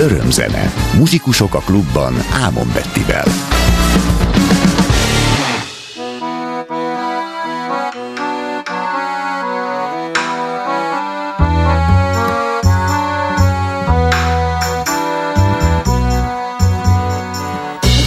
[0.00, 0.72] Örömzene.
[0.96, 3.24] Muzsikusok a klubban Ámon Bettivel.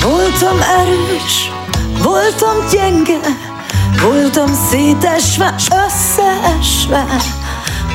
[0.02, 1.52] Voltam erős,
[2.04, 3.20] voltam gyenge,
[4.02, 5.56] voltam szétesve,
[5.86, 7.06] összeesve,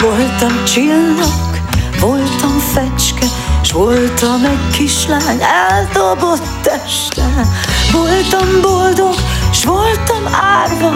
[0.00, 1.60] voltam csillag,
[2.00, 3.26] voltam fecske,
[3.62, 7.46] s voltam egy kislány eldobott teste
[7.92, 9.14] Voltam boldog,
[9.50, 10.90] s voltam árva.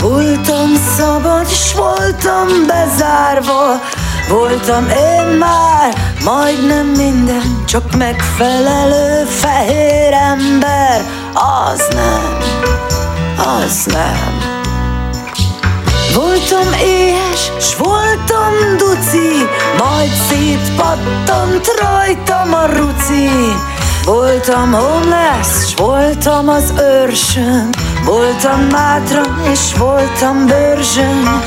[0.00, 3.80] Voltam szabad, s voltam bezárva.
[4.28, 5.94] Voltam én már,
[6.24, 11.00] majdnem minden Csak megfelelő fehér ember.
[11.34, 12.38] Az nem,
[13.36, 14.33] az nem
[16.14, 23.28] Voltam éhes, s voltam duci, majd szétpattant rajtam a ruci.
[24.04, 27.68] Voltam homeless, s voltam az őrsön,
[28.04, 31.42] voltam mátra, és voltam bőrzsön.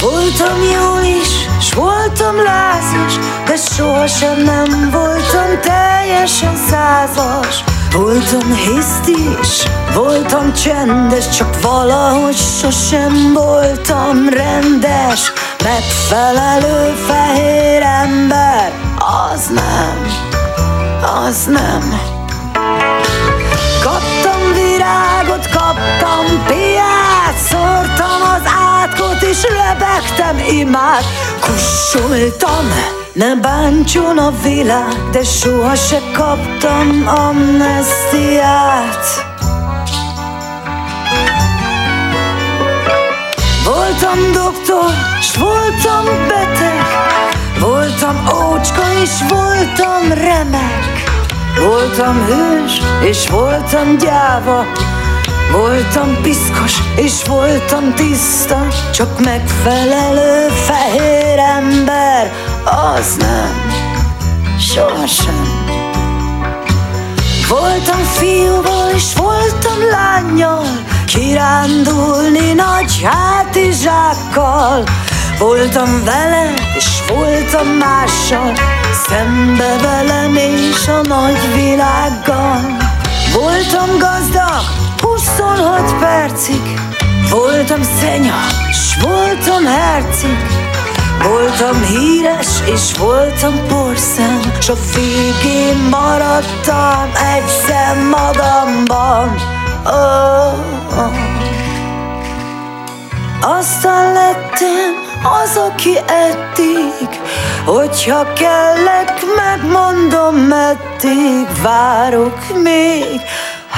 [0.00, 1.28] Voltam jó is,
[1.60, 3.14] s voltam lázas,
[3.46, 7.73] de sohasem nem voltam teljesen százas.
[7.94, 9.62] Voltam hisztis,
[9.94, 15.32] voltam csendes, csak valahogy sosem voltam rendes,
[15.64, 18.72] megfelelő fehér ember,
[19.32, 20.06] az nem,
[21.26, 22.00] az nem.
[23.82, 28.50] Kaptam virágot, kaptam piát, szórtam az
[28.82, 31.04] átkot és lebegtem imád,
[31.40, 32.68] kussoltam,
[33.14, 39.06] ne bántson a világ, de soha se kaptam amnestiát.
[43.64, 46.84] Voltam doktor, s voltam beteg,
[47.60, 51.02] voltam ócska, és voltam remek.
[51.58, 54.64] Voltam hős, és voltam gyáva,
[55.52, 62.03] Voltam piszkos, és voltam tiszta Csak megfelelő fehér ember
[62.74, 63.72] Az nem,
[64.58, 65.64] sohasem.
[67.48, 70.66] Voltam fiúval, és voltam lányjal
[71.06, 74.82] Kirándulni nagy hátizsákkal.
[75.38, 78.52] Voltam vele, és voltam mással
[79.08, 82.60] Szembe velem és a nagy világgal.
[83.32, 84.64] Voltam gazdag,
[85.00, 86.80] 26 percig
[87.30, 88.40] Voltam szenya,
[88.72, 90.72] s voltam hercig
[91.22, 99.34] Voltam híres, és voltam porszem S a végén maradtam egyszer magamban
[99.84, 100.52] oh,
[100.96, 101.32] oh.
[103.40, 104.94] Aztán lettem
[105.42, 107.20] az, aki eddig
[107.64, 113.20] Hogyha kellek, megmondom meddig Várok még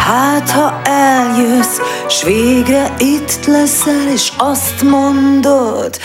[0.07, 1.79] Hát, ha eljössz,
[2.09, 5.99] s végre itt leszel, és azt mondod,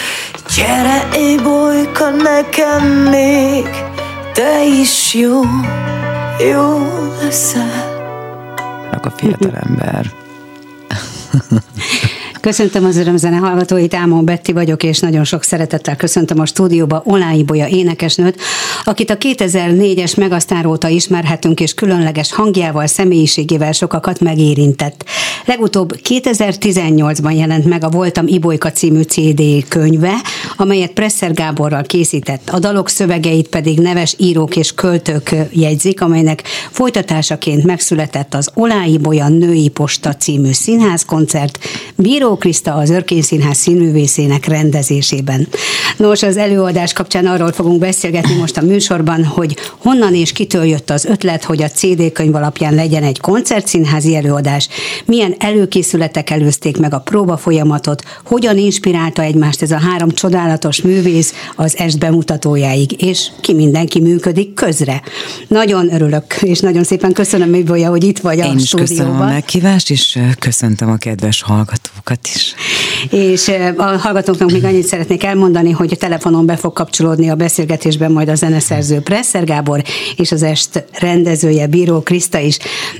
[0.55, 3.67] gyere, ébolyka nekem még,
[4.33, 5.41] te is jó,
[6.51, 6.87] jó
[7.21, 7.89] leszel.
[9.03, 10.05] A fiatalember.
[12.41, 17.43] Köszöntöm az örömzene hallgatóit, Ámon Betti vagyok, és nagyon sok szeretettel köszöntöm a stúdióba Olái
[17.43, 18.41] Bolya énekesnőt,
[18.83, 25.05] akit a 2004-es megasztár óta ismerhetünk, és különleges hangjával, személyiségével sokakat megérintett.
[25.45, 30.13] Legutóbb 2018-ban jelent meg a Voltam Ibolyka című CD könyve,
[30.55, 32.49] amelyet Presser Gáborral készített.
[32.49, 39.27] A dalok szövegeit pedig neves írók és költők jegyzik, amelynek folytatásaként megszületett az Olái Bolya
[39.27, 41.59] Női Posta című színházkoncert,
[41.95, 45.47] Bíró Bíró Kriszta az Örkény Színház színművészének rendezésében.
[45.97, 50.89] Nos, az előadás kapcsán arról fogunk beszélgetni most a műsorban, hogy honnan és kitől jött
[50.89, 54.67] az ötlet, hogy a CD könyv alapján legyen egy koncertszínházi előadás,
[55.05, 61.33] milyen előkészületek előzték meg a próba folyamatot, hogyan inspirálta egymást ez a három csodálatos művész
[61.55, 65.01] az est bemutatójáig, és ki mindenki működik közre.
[65.47, 68.95] Nagyon örülök, és nagyon szépen köszönöm, Mibolya, hogy itt vagy Én a is stúdióban.
[68.95, 72.55] köszönöm a meghívást, és köszöntöm a kedves hallgatókat is.
[73.09, 78.11] És a hallgatóknak még annyit szeretnék elmondani, hogy a telefonon be fog kapcsolódni a beszélgetésben
[78.11, 79.83] majd a zeneszerző Presser Gábor
[80.15, 82.57] és az est rendezője Bíró Kriszta is.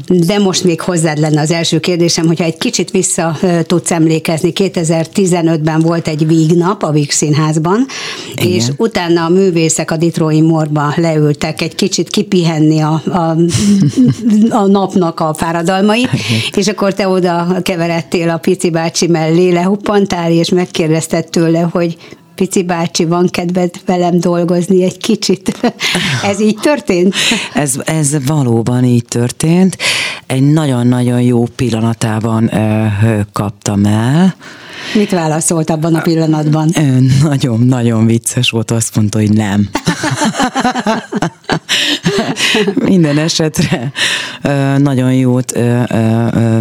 [0.07, 4.51] De most még hozzád lenne az első kérdésem, hogyha egy kicsit vissza tudsz emlékezni.
[4.55, 7.85] 2015-ben volt egy vígnap a Víg Színházban,
[8.35, 8.51] Igen.
[8.51, 13.35] és utána a művészek a Ditrói Morba leültek egy kicsit kipihenni a, a,
[14.61, 16.09] a napnak a fáradalmait,
[16.55, 21.97] és akkor te oda keveredtél a Pici bácsi mellé, lehuppantál, és megkérdezted tőle, hogy
[22.35, 25.73] Pici bácsi, van kedved velem dolgozni egy kicsit.
[26.31, 27.15] ez így történt?
[27.53, 29.77] ez, ez valóban így történt.
[30.25, 32.87] Egy nagyon-nagyon jó pillanatában ö,
[33.33, 34.35] kaptam el.
[34.93, 36.69] Mit válaszolt abban a pillanatban?
[37.23, 39.69] Nagyon-nagyon vicces volt, azt mondta, hogy nem.
[42.85, 43.91] Minden esetre
[44.77, 45.59] nagyon jót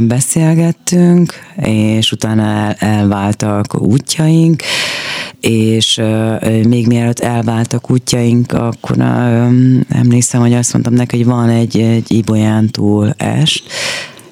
[0.00, 4.62] beszélgettünk, és utána elváltak útjaink,
[5.40, 6.00] és
[6.68, 8.96] még mielőtt elváltak útjaink, akkor
[9.88, 13.62] emlékszem, hogy azt mondtam neki, hogy van egy, egy Ibolyán túl est,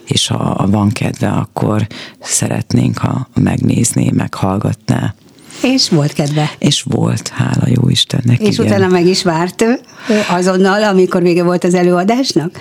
[0.04, 1.86] és ha van kedve, akkor
[2.20, 5.14] szeretnénk, ha megnézné, meghallgatná.
[5.62, 6.50] És volt kedve.
[6.58, 8.40] És volt, hála jó Istennek.
[8.40, 8.66] És igen.
[8.66, 9.64] utána meg is várt
[10.30, 12.58] azonnal, amikor vége volt az előadásnak?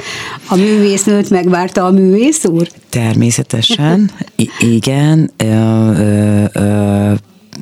[0.48, 2.68] A művésznőt megvárta a művész úr?
[2.90, 5.32] Természetesen, I- igen.
[5.38, 7.14] Ö, ö, ö,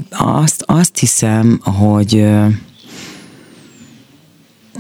[0.10, 2.26] azt, azt hiszem, hogy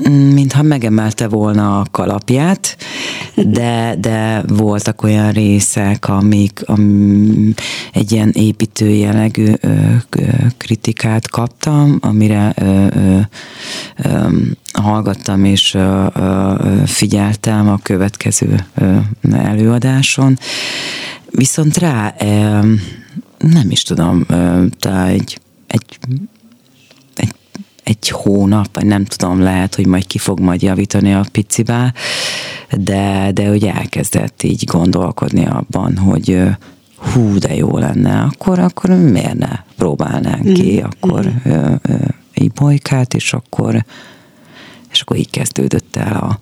[0.09, 2.77] mintha megemelte volna a kalapját,
[3.36, 7.53] de, de voltak olyan részek, amik am,
[7.92, 9.69] egy ilyen építő jellegű ö,
[10.09, 10.21] ö,
[10.57, 13.19] kritikát kaptam, amire ö, ö,
[13.95, 14.27] ö,
[14.74, 16.53] hallgattam és ö, ö,
[16.86, 18.97] figyeltem a következő ö,
[19.31, 20.38] előadáson.
[21.31, 22.25] Viszont rá ö,
[23.38, 24.65] nem is tudom, ö,
[25.07, 26.00] egy, egy
[27.85, 31.93] egy hónap, vagy nem tudom, lehet, hogy majd ki fog majd javítani a picibá,
[32.71, 36.41] de, de ugye elkezdett így gondolkodni abban, hogy
[36.95, 40.85] hú, de jó lenne, akkor, akkor miért ne próbálnánk ki, mm.
[40.89, 41.73] akkor mm.
[42.33, 43.85] egy bolykát, és akkor
[44.91, 46.39] és akkor így kezdődött el a...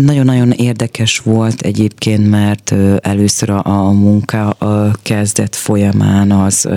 [0.00, 6.68] Nagyon-nagyon érdekes volt egyébként, mert először a, a munka a kezdet folyamán az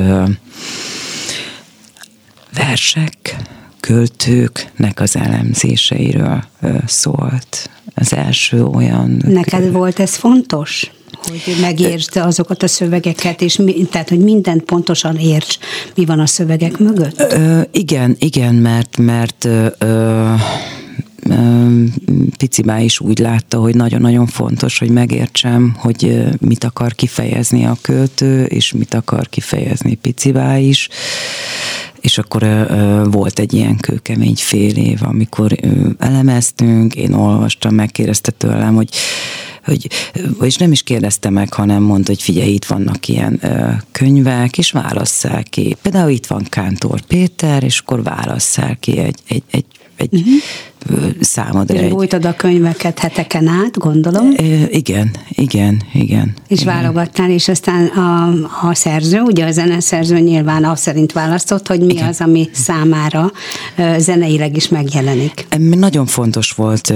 [2.54, 3.38] versek,
[3.80, 6.44] költőknek az elemzéseiről
[6.86, 7.70] szólt.
[7.96, 9.22] Az első olyan...
[9.28, 10.92] Neked volt ez fontos?
[11.22, 15.58] Hogy megértsd azokat a szövegeket, és mi, tehát, hogy mindent pontosan érts,
[15.96, 17.20] mi van a szövegek mögött?
[17.20, 20.34] Ö, igen, igen, mert, mert ö, ö,
[22.38, 28.44] Picibá is úgy látta, hogy nagyon-nagyon fontos, hogy megértsem, hogy mit akar kifejezni a költő,
[28.44, 30.90] és mit akar kifejezni Picibá is
[32.08, 32.68] és akkor
[33.12, 38.90] volt egy ilyen kőkemény fél év, amikor ö, elemeztünk, én olvastam, megkérdezte tőlem, hogy
[39.66, 39.88] hogy,
[40.38, 44.72] vagyis nem is kérdezte meg, hanem mondta, hogy figyelj, itt vannak ilyen ö, könyvek, és
[44.72, 45.78] válasszál ki.
[45.82, 49.66] Például itt van Kántor Péter, és akkor válasszál ki egy, egy, egy
[49.98, 50.14] egy
[50.90, 51.12] uh-huh.
[51.20, 51.76] számodra.
[51.76, 52.26] És egy...
[52.26, 54.30] a könyveket heteken át, gondolom.
[54.38, 56.34] E, igen, igen, igen.
[56.48, 56.74] És igen.
[56.74, 58.28] válogattál, és aztán a,
[58.68, 62.08] a szerző, ugye a zeneszerző nyilván azt szerint választott, hogy mi igen.
[62.08, 63.32] az, ami számára
[63.98, 65.48] zeneileg is megjelenik.
[65.58, 66.94] Nagyon fontos volt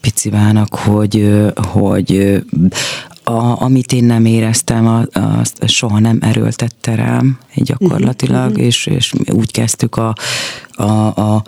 [0.00, 2.42] Picivának, hogy, hogy
[3.24, 8.64] a, amit én nem éreztem, azt soha nem erőltette rám gyakorlatilag, uh-huh.
[8.64, 10.14] és, és úgy kezdtük a,
[10.70, 11.42] a, a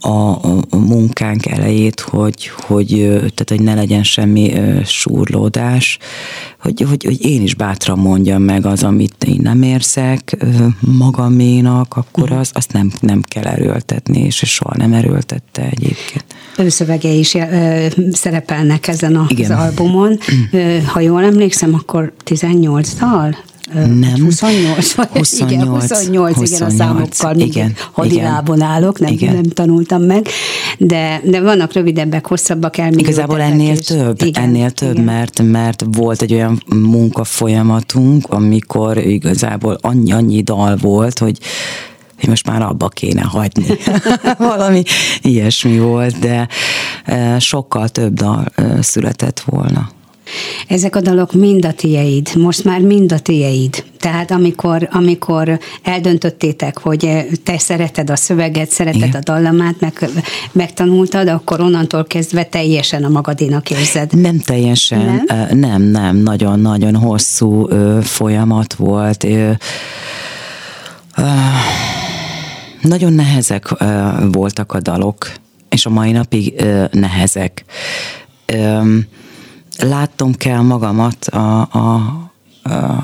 [0.00, 0.30] a,
[0.70, 4.52] a munkánk elejét, hogy, hogy, tehát, hogy ne legyen semmi
[4.84, 5.98] súrlódás,
[6.60, 10.36] hogy, hogy, hogy én is bátran mondjam meg az, amit én nem érzek
[10.80, 16.24] magaménak, akkor az, azt nem, nem kell erőltetni, és soha nem erőltette egyébként.
[16.66, 17.36] Szövegei is
[18.12, 19.50] szerepelnek ezen az Igen.
[19.50, 20.18] albumon.
[20.86, 23.36] Ha jól emlékszem, akkor 18 dal?
[23.74, 24.20] Nem.
[24.24, 25.08] 28 vagy?
[25.12, 25.50] 28.
[25.50, 29.34] Igen, 28, 28 igen, a számokkal igen, hadilábon állok, nem, igen.
[29.34, 30.26] nem tanultam meg,
[30.78, 33.12] de, de vannak rövidebbek, hosszabbak, elmélyültebbek.
[33.12, 35.04] Igazából ennél és, több, igen, ennél több, igen.
[35.04, 41.38] mert, mert volt egy olyan munkafolyamatunk, amikor igazából annyi-annyi dal volt, hogy
[42.18, 43.66] hogy most már abba kéne hagyni.
[44.38, 44.82] Valami
[45.22, 46.48] ilyesmi volt, de
[47.04, 49.90] eh, sokkal több dal eh, született volna.
[50.68, 53.84] Ezek a dalok mind a tieid, most már mind a tieid.
[53.98, 59.20] Tehát amikor, amikor eldöntöttétek, hogy te szereted a szöveget, szereted Igen.
[59.26, 60.10] a dallamát, meg,
[60.52, 64.20] megtanultad, akkor onnantól kezdve teljesen a magadénak érzed.
[64.20, 69.24] Nem teljesen, nem, nem, nem nagyon-nagyon hosszú ö, folyamat volt.
[69.24, 69.50] Ö,
[71.16, 71.22] ö,
[72.82, 75.32] nagyon nehezek ö, voltak a dalok,
[75.68, 77.64] és a mai napig ö, nehezek.
[78.46, 78.96] Ö,
[79.78, 81.94] láttom kell magamat a, a,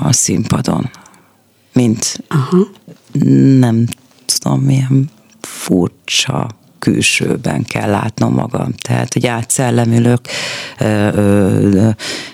[0.01, 0.89] a színpadon,
[1.73, 2.67] mint Aha.
[3.59, 3.85] nem
[4.25, 5.09] tudom, milyen
[5.41, 8.71] furcsa külsőben kell látnom magam.
[8.71, 10.19] Tehát, hogy átszellemülök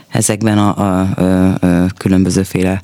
[0.07, 2.81] ezekben a, a, a, a különbözőféle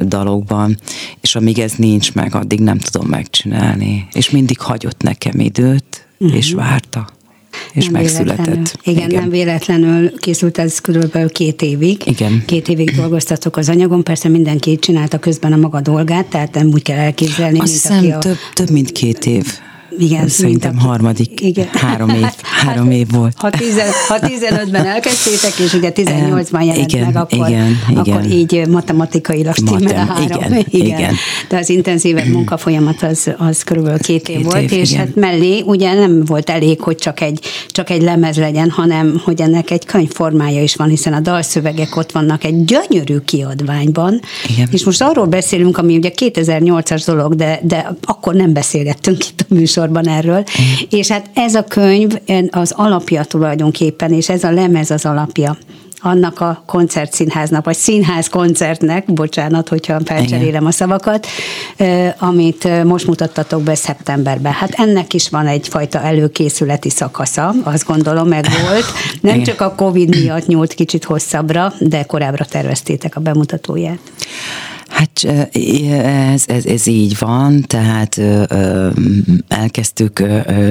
[0.00, 0.76] dalokban,
[1.20, 4.08] és amíg ez nincs meg, addig nem tudom megcsinálni.
[4.12, 6.36] És mindig hagyott nekem időt, uh-huh.
[6.36, 7.08] és várta
[7.72, 8.36] és nem megszületett.
[8.36, 8.64] Véletlenül.
[8.84, 12.02] Igen, Igen, nem véletlenül készült ez körülbelül két évig.
[12.06, 12.42] Igen.
[12.46, 16.82] Két évig dolgoztatok az anyagon, persze mindenki csinálta közben a maga dolgát, tehát nem úgy
[16.82, 18.18] kell elképzelni, Azt mint aki a...
[18.18, 19.46] több, több mint két év.
[19.98, 21.68] Igen, Szerintem a, harmadik, igen.
[21.72, 23.34] három év, három év volt.
[23.36, 28.30] Ha, tizen, ha 15-ben elkezdtétek, és ugye 18-ban jelent igen, meg, akkor, igen, akkor igen.
[28.30, 30.42] így matematikailag stimmel a három.
[30.42, 30.86] Igen, igen.
[30.86, 31.14] igen.
[31.48, 35.06] De az intenzívebb munkafolyamat az, az körülbelül két év két volt, év, és igen.
[35.06, 39.40] hát mellé ugye nem volt elég, hogy csak egy, csak egy lemez legyen, hanem hogy
[39.40, 44.20] ennek egy könyvformája is van, hiszen a dalszövegek ott vannak egy gyönyörű kiadványban.
[44.48, 44.68] Igen.
[44.70, 49.54] És most arról beszélünk, ami ugye 2008-as dolog, de, de akkor nem beszélgettünk itt a
[49.54, 50.64] műsor műsorban erről, mm.
[50.90, 52.12] és hát ez a könyv
[52.50, 55.56] az alapja tulajdonképpen, és ez a lemez az alapja
[56.06, 61.26] annak a koncertszínháznak, vagy színház koncertnek, bocsánat, hogyha felcserélem a szavakat,
[62.18, 64.52] amit most mutattatok be szeptemberben.
[64.52, 68.84] Hát ennek is van egyfajta előkészületi szakasza, azt gondolom meg volt.
[69.20, 69.44] Nem Igen.
[69.44, 73.98] csak a Covid miatt nyúlt kicsit hosszabbra, de korábbra terveztétek a bemutatóját.
[74.94, 78.20] Hát ez, ez, ez így van, tehát
[79.48, 80.22] elkezdtük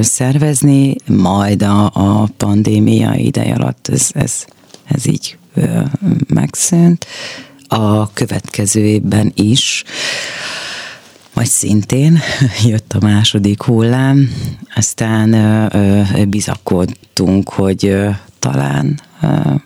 [0.01, 4.45] szervezni, majd a, a pandémia ideje alatt ez, ez,
[4.83, 5.37] ez így
[6.27, 7.05] megszűnt.
[7.67, 9.83] A következő évben is,
[11.33, 12.19] majd szintén
[12.69, 14.29] jött a második hullám,
[14.75, 15.35] aztán
[16.29, 17.95] bizakodtunk, hogy
[18.39, 18.99] talán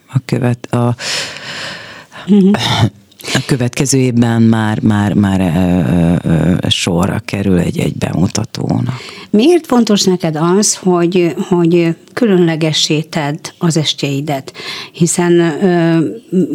[0.08, 0.96] a követ a
[2.28, 2.50] mhm.
[3.34, 5.40] A következő évben már, már, már
[6.24, 9.00] ö, ö, sorra kerül egy, egy bemutatónak.
[9.30, 14.54] Miért fontos neked az, hogy, hogy különlegessé tedd az estjeidet?
[14.92, 16.00] Hiszen ö,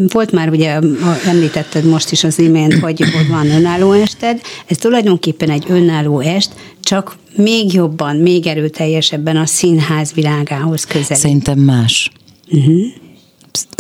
[0.09, 0.79] volt már ugye,
[1.27, 6.53] említetted most is az imént, hogy, hogy van önálló ested, ez tulajdonképpen egy önálló est,
[6.81, 11.17] csak még jobban, még erőteljesebben a színház világához közel.
[11.17, 12.11] Szerintem más.
[12.51, 12.85] Uh-huh.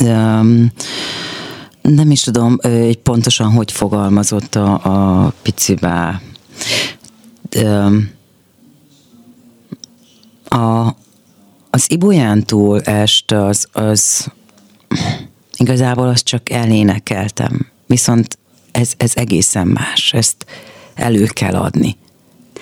[0.03, 0.73] Um,
[1.83, 4.73] nem is tudom egy pontosan, hogy fogalmazott a,
[5.25, 6.21] a picibá.
[10.49, 10.95] A,
[11.71, 14.31] az Ibolyántól est az, az
[15.57, 18.39] igazából azt csak elénekeltem, viszont
[18.71, 20.47] ez, ez egészen más, ezt
[20.95, 21.97] elő kell adni.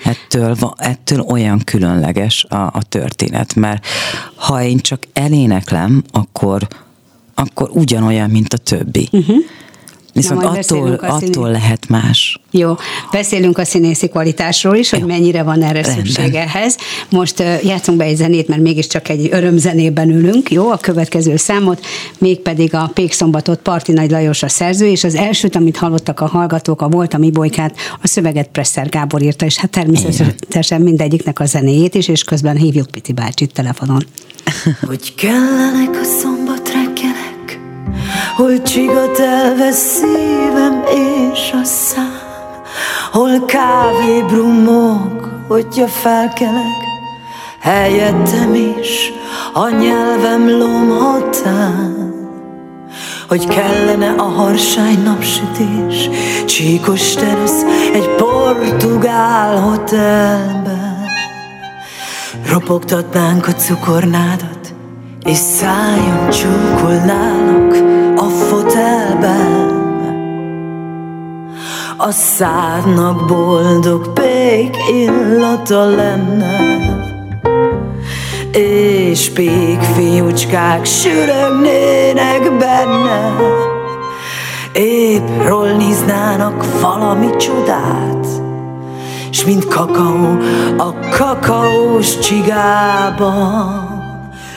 [0.03, 3.85] Ettől, ettől olyan különleges a, a történet, mert
[4.35, 6.67] ha én csak eléneklem, akkor
[7.35, 9.09] akkor ugyanolyan, mint a többi.
[9.11, 9.37] Uh-huh.
[10.13, 12.39] Viszont attól, attól lehet más.
[12.51, 12.75] Jó,
[13.11, 15.05] beszélünk a színészi kvalitásról is, hogy Jó.
[15.05, 16.05] mennyire van erre Rendben.
[16.05, 16.77] szükség ehhez.
[17.09, 21.85] Most uh, játszunk be egy zenét, mert mégiscsak egy örömzenében ülünk, jó, a következő számot,
[22.17, 26.81] mégpedig a Pékszombatot Parti Nagy Lajos a szerző, és az elsőt, amit hallottak a hallgatók,
[26.81, 31.45] a Volt a Mi Bolykát, a szöveget Presser Gábor írta, és hát természetesen mindegyiknek a
[31.45, 34.05] zenéjét is, és közben hívjuk Piti bácsit telefonon.
[34.87, 36.40] Hogy kellenek a szombat
[38.35, 40.83] hogy csigat elvesz szívem
[41.31, 42.19] és a szám,
[43.11, 46.83] hol kávé brummog, hogyha felkelek,
[47.59, 49.11] helyettem is
[49.53, 52.09] a nyelvem lomhatán.
[53.27, 56.09] Hogy kellene a harsány napsütés,
[56.45, 61.05] csíkos terasz egy portugál hotelben.
[62.49, 64.73] Ropogtatnánk a cukornádat,
[65.23, 69.79] és szájon csúkolnának a fotelben.
[71.97, 76.57] A szádnak boldog pék illata lenne,
[78.51, 83.35] és pék fiúcskák sürögnének benne,
[84.73, 88.27] épp rolniznának valami csodát,
[89.29, 90.37] s mint kakaó
[90.77, 93.90] a kakaós csigában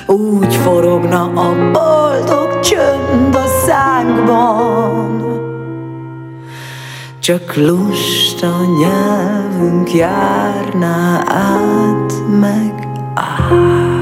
[0.07, 5.23] úgy forogna a boldog csönd a szánkban.
[7.19, 13.94] Csak lusta nyelvünk járná át meg át.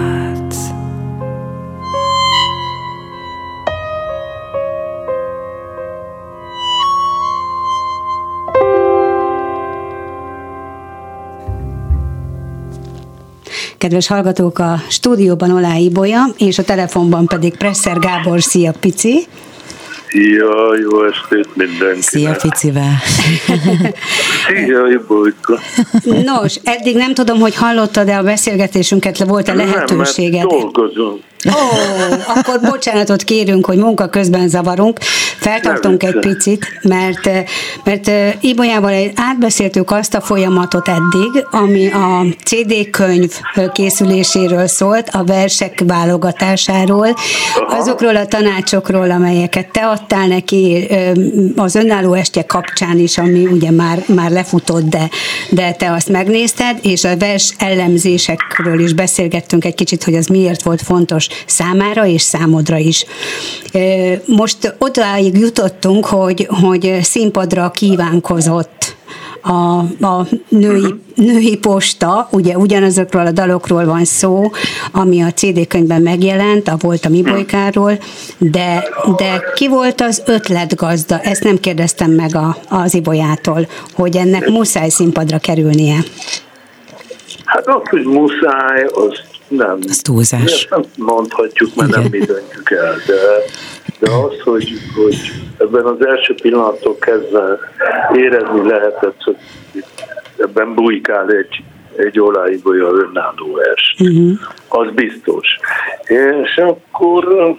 [13.83, 19.27] Kedves hallgatók, a stúdióban Olá Ibolya, és a telefonban pedig Presser Gábor, szia Pici!
[20.09, 22.03] Szia, jó estét mindenkinek.
[22.03, 22.95] Szia, Ficivel.
[24.47, 25.59] Szia, Ibolykka.
[26.25, 30.47] Nos, eddig nem tudom, hogy hallottad de a beszélgetésünket, volt a lehetőséged.
[30.47, 31.21] Nem, mert dolgozom.
[31.49, 31.51] Ó,
[32.27, 34.99] akkor bocsánatot kérünk, hogy munka közben zavarunk.
[35.39, 37.31] Feltartunk egy picit, mert,
[37.85, 43.33] mert Ibolyával átbeszéltük azt a folyamatot eddig, ami a CD könyv
[43.73, 47.17] készüléséről szólt, a versek válogatásáról,
[47.69, 50.89] azokról a tanácsokról, amelyeket te adtál neki
[51.57, 55.09] az önálló estje kapcsán is, ami ugye már, már lefutott, de,
[55.51, 60.63] de te azt megnézted, és a vers ellenzésekről is beszélgettünk egy kicsit, hogy az miért
[60.63, 63.05] volt fontos számára és számodra is.
[64.27, 68.97] Most odáig jutottunk, hogy, hogy színpadra kívánkozott
[69.43, 74.51] a, a női, női posta, ugye ugyanazokról a dalokról van szó,
[74.93, 77.99] ami a CD könyvben megjelent, a volt a mi bolykáról,
[78.39, 78.85] de,
[79.17, 81.21] de ki volt az ötletgazda?
[81.21, 85.97] Ezt nem kérdeztem meg a, az Ibolyától, hogy ennek muszáj színpadra kerülnie.
[87.45, 89.21] Hát hogy muszáj, az
[89.57, 89.79] nem.
[89.89, 90.43] Ez túlzás.
[90.45, 92.01] Ezt nem mondhatjuk, mert Igen.
[92.01, 93.21] nem mi döntjük el, de,
[93.99, 95.17] de az, hogy, hogy
[95.59, 97.59] ebben az első pillanattól kezdve
[98.15, 99.37] érezni lehetett, hogy
[100.37, 101.63] ebben bujkál egy,
[101.97, 103.95] egy oláibolya önálló vers.
[103.99, 104.39] Uh-huh.
[104.69, 105.59] Az biztos.
[106.05, 107.55] És akkor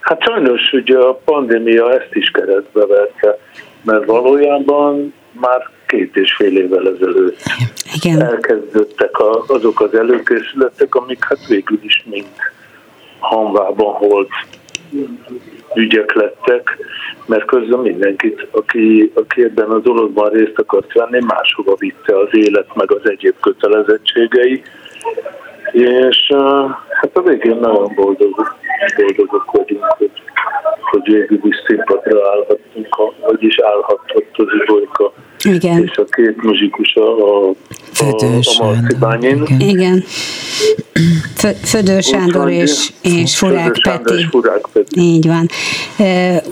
[0.00, 3.38] hát sajnos ugye a pandémia ezt is keresztbe vette,
[3.82, 7.42] mert valójában már két és fél évvel ezelőtt
[7.94, 8.22] Igen.
[8.22, 12.26] elkezdődtek a, azok az előkészületek, amik hát végül is mind
[13.18, 14.30] hanvában holt
[15.74, 16.78] ügyek lettek,
[17.26, 22.74] mert közben mindenkit, aki, aki ebben a dologban részt akart venni, máshova vitte az élet,
[22.74, 24.62] meg az egyéb kötelezettségei,
[25.72, 26.32] és
[26.88, 28.56] hát a végén nagyon boldogok,
[28.96, 30.22] boldogok vagyunk, hogy,
[30.80, 35.12] hogy végül is színpadra állhattunk, vagyis állhatott az Ibolyka
[35.44, 35.82] igen.
[35.82, 37.54] és a két muzsikus a, a,
[37.92, 39.42] Födős a, a Marcibányin.
[39.42, 39.68] Igen.
[39.68, 40.04] Igen.
[41.62, 44.28] Födő Sándor és, és Furák Peti.
[44.72, 45.00] Peti.
[45.00, 45.48] Így van.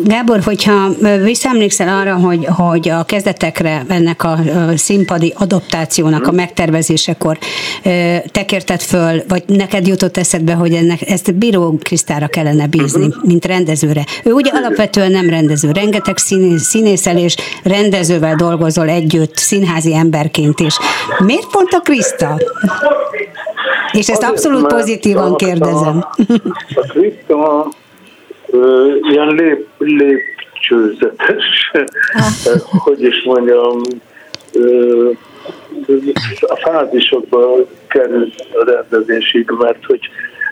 [0.04, 0.88] Gábor, hogyha
[1.22, 4.38] visszaemlékszel arra, hogy, hogy a kezdetekre ennek a
[4.76, 6.36] színpadi adaptációnak a hm.
[6.36, 7.38] megtervezésekor
[8.26, 13.24] te kérted föl, vagy neked jutott eszedbe, hogy ennek, ezt Bíró Krisztára kellene bízni, uh-huh.
[13.24, 14.04] mint rendezőre.
[14.24, 16.16] Ő ugye alapvetően nem rendező, rengeteg
[16.56, 18.34] színészel és rendezővel
[18.82, 20.76] dolgozol együtt, színházi emberként is.
[21.18, 22.38] Miért pont a Kriszta?
[23.92, 25.98] És ezt abszolút pozitívan kérdezem.
[25.98, 26.22] A,
[26.74, 27.68] a Krista
[29.10, 31.72] ilyen lép, lépcsőzetes,
[32.84, 33.80] hogy is mondjam,
[36.40, 37.56] a fázisokba
[37.88, 40.00] került a rendezésig, mert hogy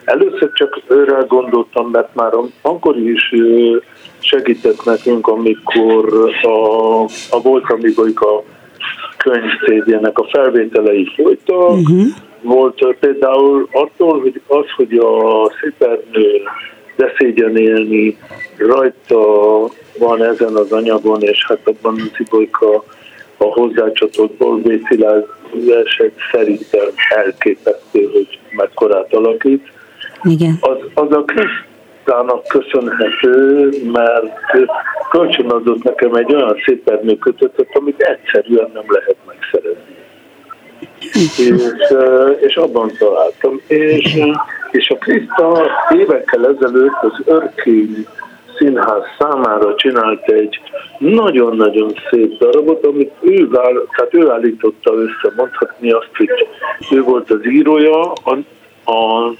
[0.05, 3.33] először csak őre gondoltam, mert már akkor is
[4.21, 8.43] segített nekünk, amikor a, a volt, amikor a
[9.17, 9.51] könyv
[10.13, 12.07] a felvételei folytak, uh-huh
[12.41, 16.41] volt például attól, hogy az, hogy a szépernő
[16.95, 18.17] beszégyenélni
[18.57, 19.19] rajta
[19.99, 22.83] van ezen az anyagon, és hát abban Cibolyka
[23.37, 29.71] a hozzácsatolt Bolbé Szilárd versek szerintem elképesztő, hogy mekkorát alakít.
[30.23, 30.57] Igen.
[30.59, 31.25] Az, az a
[32.03, 34.25] Krisztának köszönhető, mert
[35.09, 39.99] kölcsönadott nekem egy olyan szépernő kötöttet, amit egyszerűen nem lehet megszerezni
[41.13, 41.53] és,
[42.39, 43.61] és abban találtam.
[43.67, 44.19] És,
[44.71, 48.05] és a Krista évekkel ezelőtt az Örkény
[48.57, 50.61] Színház számára csinált egy
[50.97, 56.29] nagyon-nagyon szép darabot, amit ő, vál, tehát ő állította össze, mondhatni azt, hogy
[56.91, 58.37] ő volt az írója, a,
[58.91, 59.31] a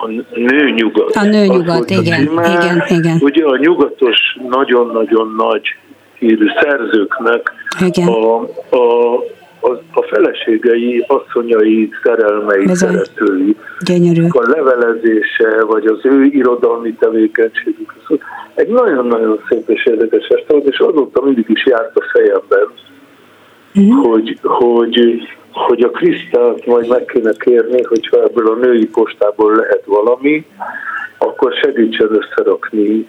[0.00, 1.14] a nőnyugat.
[1.14, 3.18] A nőnyugat, igen, igen, igen.
[3.20, 5.62] Ugye a nyugatos, nagyon-nagyon nagy
[6.18, 7.52] hírű szerzőknek
[7.86, 8.08] igen.
[8.08, 9.14] A, a,
[9.60, 12.90] a, a feleségei, asszonyai, szerelmei, Bizony.
[12.90, 14.26] szeretői, Gyönyörű.
[14.28, 17.94] a levelezése, vagy az ő irodalmi tevékenységük.
[18.54, 22.68] Egy nagyon-nagyon szép és érdekes este volt, és azóta mindig is járt a fejemben,
[23.74, 24.10] uh-huh.
[24.10, 29.82] hogy, hogy, hogy a Krisztát majd meg kéne kérni, hogyha ebből a női postából lehet
[29.84, 30.46] valami,
[31.18, 33.06] akkor segítsen összerakni,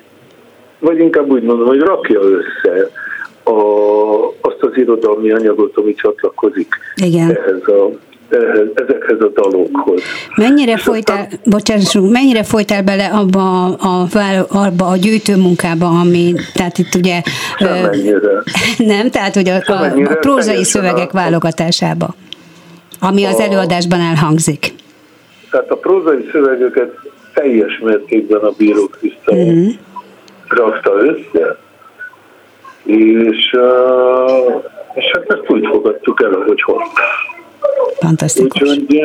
[0.80, 2.90] vagy inkább úgy mondom, hogy rakja össze
[3.44, 3.62] a,
[4.42, 7.30] azt az irodalmi anyagot, ami csatlakozik Igen.
[7.30, 7.90] ehhez a
[8.74, 10.02] ezekhez a dalokhoz.
[10.36, 14.08] Mennyire folytál, bocsássunk, mennyire folytál bele abba a,
[14.48, 17.22] abba a gyűjtőmunkába, ami, tehát itt ugye...
[17.58, 18.44] Semennyire.
[18.94, 22.16] Nem, tehát hogy a, a, a prózai szövegek válogatásába,
[23.02, 24.74] ami az előadásban elhangzik.
[25.52, 26.92] Tehát a prózai szövegeket
[27.34, 29.74] teljes mértékben a bíró Krisztán uh-huh
[30.54, 31.58] rakta össze,
[32.84, 33.58] és,
[34.94, 37.02] és hát ezt úgy fogadtuk el, ahogy hozta.
[38.00, 38.62] Fantasztikus.
[38.62, 39.02] Úgyhogy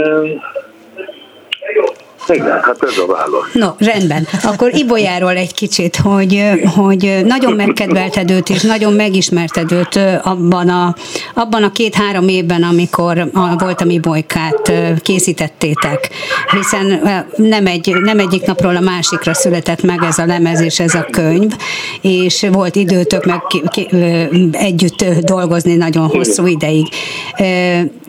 [2.29, 3.53] igen, hát ez a válasz.
[3.53, 4.27] No, rendben.
[4.43, 6.43] Akkor Ibolyáról egy kicsit, hogy,
[6.75, 10.95] hogy nagyon megkedvelted őt, és nagyon megismerted őt abban a,
[11.35, 16.09] abban a két-három évben, amikor a, volt a Ibolykát készítettétek.
[16.51, 17.01] Hiszen
[17.37, 21.07] nem, egy, nem egyik napról a másikra született meg ez a lemez és ez a
[21.11, 21.53] könyv,
[22.01, 23.41] és volt időtök meg
[24.53, 26.89] együtt dolgozni nagyon hosszú ideig.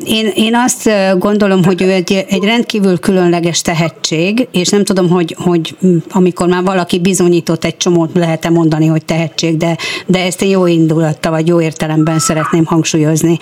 [0.06, 5.10] Én, én azt gondolom, hogy ő egy, egy rendkívül különleges tehetség, tehetség, és nem tudom,
[5.10, 5.76] hogy, hogy
[6.10, 10.66] amikor már valaki bizonyított egy csomót, lehet-e mondani, hogy tehetség, de, de ezt én jó
[10.66, 13.38] indulatta, vagy jó értelemben szeretném hangsúlyozni.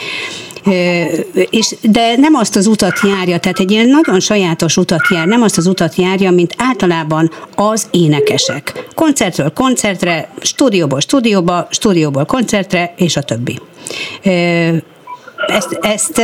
[1.49, 5.41] És, de nem azt az utat járja, tehát egy ilyen nagyon sajátos utat jár, nem
[5.41, 8.87] azt az utat járja, mint általában az énekesek.
[8.95, 13.59] Koncertről koncertre, stúdióból stúdióba, stúdióból koncertre, és a többi.
[15.47, 16.21] Ezt, ezt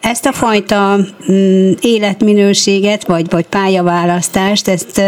[0.00, 0.96] ezt a fajta
[1.32, 5.00] mm, életminőséget, vagy, vagy pályaválasztást, ezt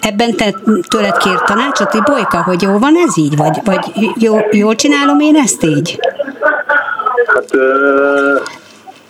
[0.00, 0.54] ebben te
[0.88, 3.80] tőled kér tanácsot, Bolyka, hogy jó van ez így, vagy, vagy
[4.18, 5.98] jó, jól csinálom én ezt így?
[7.26, 8.36] Hát ö,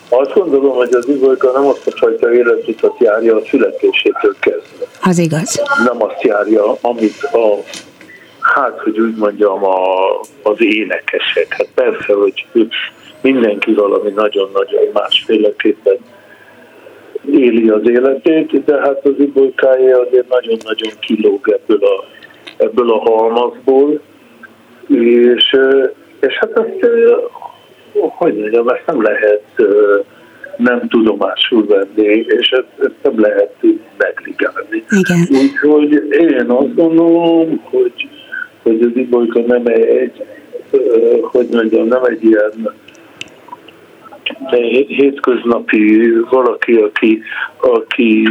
[0.09, 4.85] azt gondolom, hogy az Ibolka nem azt a fajta életutat járja a születésétől kezdve.
[5.03, 5.62] Az igaz.
[5.85, 7.62] Nem azt járja, amit a
[8.40, 11.46] hát, hogy úgy mondjam, a, az énekesek.
[11.48, 12.46] Hát persze, hogy
[13.22, 15.96] mindenki valami nagyon-nagyon másféleképpen
[17.30, 22.04] éli az életét, de hát az ibolykája azért nagyon-nagyon kilóg ebből a,
[22.56, 24.00] ebből a halmazból,
[24.88, 25.56] és,
[26.20, 26.90] és hát ezt,
[27.92, 29.42] hogy mondjam, ezt nem lehet
[30.56, 33.54] nem tudomásul venni, és ezt, ezt nem lehet
[33.98, 34.85] negligálni.
[35.28, 38.08] Úgyhogy én azt gondolom, hogy,
[38.62, 40.24] hogy az ibolyka nem egy,
[41.20, 42.72] hogy mondjam, nem egy ilyen
[44.87, 47.23] hétköznapi valaki, aki,
[47.57, 48.29] aki,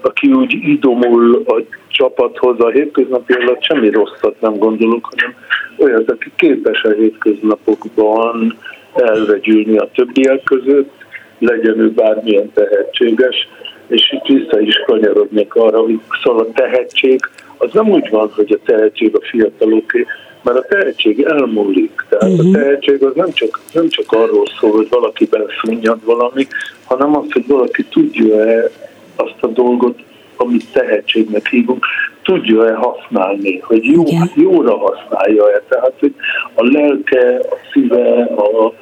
[0.00, 5.36] aki úgy idomul a csapathoz a hétköznapi alatt semmi rosszat nem gondolok, hanem
[5.78, 8.56] olyat, aki képes a hétköznapokban
[8.94, 10.92] elvegyülni a többiek között,
[11.38, 13.48] legyen ő bármilyen tehetséges,
[13.86, 17.20] és itt vissza is kanyarodnék arra, hogy szóval a tehetség,
[17.58, 20.06] az nem úgy van, hogy a tehetség a fiataloké,
[20.42, 22.04] mert a tehetség elmúlik.
[22.08, 22.46] Tehát uh-huh.
[22.46, 22.52] a mhm.
[22.52, 26.46] tehetség az nem csak, nem csak arról szól, hogy valakiben szunnyad valami,
[26.84, 28.70] hanem az, hogy valaki tudja-e
[29.16, 29.98] azt a dolgot,
[30.36, 31.86] amit tehetségnek hívunk,
[32.22, 34.02] tudja-e használni, hogy jó,
[34.34, 35.62] jóra használja-e.
[35.68, 36.14] Tehát, hogy
[36.54, 38.72] a lelke, a szíve, a,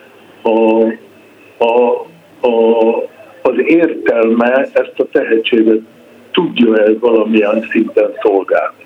[0.49, 0.83] a,
[1.59, 1.91] a,
[2.41, 3.11] a,
[3.53, 5.81] az értelme ezt a tehetséget
[6.33, 8.85] tudja-e valamilyen szinten szolgálni.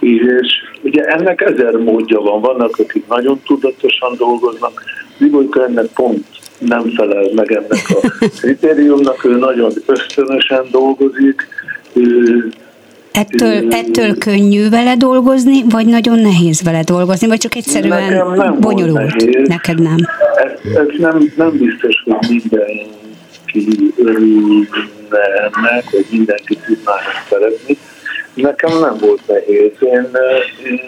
[0.00, 0.46] És
[0.82, 4.82] ugye ennek ezer módja van, vannak, akik nagyon tudatosan dolgoznak,
[5.18, 6.26] Vigolyka ennek pont
[6.58, 8.08] nem felel meg ennek a
[8.40, 11.48] kritériumnak, ő nagyon ösztönösen dolgozik,
[13.12, 18.60] Ettől, ettől könnyű vele dolgozni, vagy nagyon nehéz vele dolgozni, vagy csak egyszerűen Nekem nem
[18.60, 19.46] bonyolult?
[19.48, 19.96] Neked nem?
[20.34, 22.42] Ez, ez nem, nem biztos, hogy
[23.52, 27.76] mindenki örülne meg, vagy mindenki tudná ezt szeretni.
[28.34, 29.72] Nekem nem volt nehéz.
[29.80, 30.08] Én,
[30.64, 30.80] én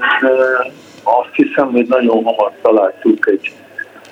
[1.02, 3.52] azt hiszem, hogy nagyon hamar találtuk egy,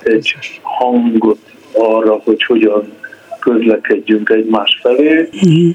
[0.02, 1.38] egy hangot
[1.72, 2.92] arra, hogy hogyan
[3.38, 5.70] közlekedjünk egymás felé, mm.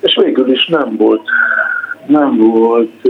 [0.00, 1.22] és végül is nem volt,
[2.06, 3.08] nem volt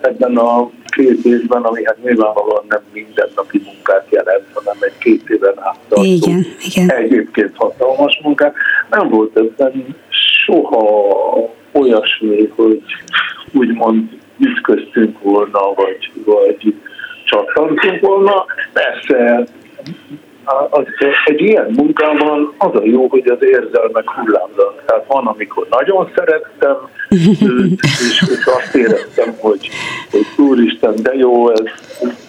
[0.00, 5.54] ebben a két évben, ami hát nyilvánvalóan nem mindennapi munkát jelent, hanem egy két éven
[5.56, 6.90] át igen, igen.
[6.90, 8.54] egyébként hatalmas munkát,
[8.90, 9.96] nem volt ebben
[10.44, 12.82] soha olyasmi, hogy
[13.52, 16.74] úgymond ütköztünk volna, vagy, vagy
[17.24, 18.44] csattantunk volna.
[18.72, 19.46] Persze
[20.70, 20.84] az,
[21.24, 24.82] egy ilyen munkában az a jó, hogy az érzelmek hullámzanak.
[24.86, 26.76] Tehát van, amikor nagyon szerettem
[27.10, 29.68] őt, és, és azt éreztem, hogy,
[30.10, 31.60] hogy úristen, de jó ez,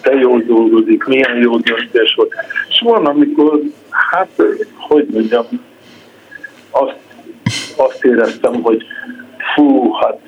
[0.02, 2.34] de jó dolgozik, milyen jó döntés volt.
[2.68, 3.60] És van, amikor,
[3.90, 4.28] hát,
[4.76, 5.46] hogy mondjam,
[6.70, 6.96] azt,
[7.76, 8.84] azt éreztem, hogy
[9.54, 10.18] fú, hát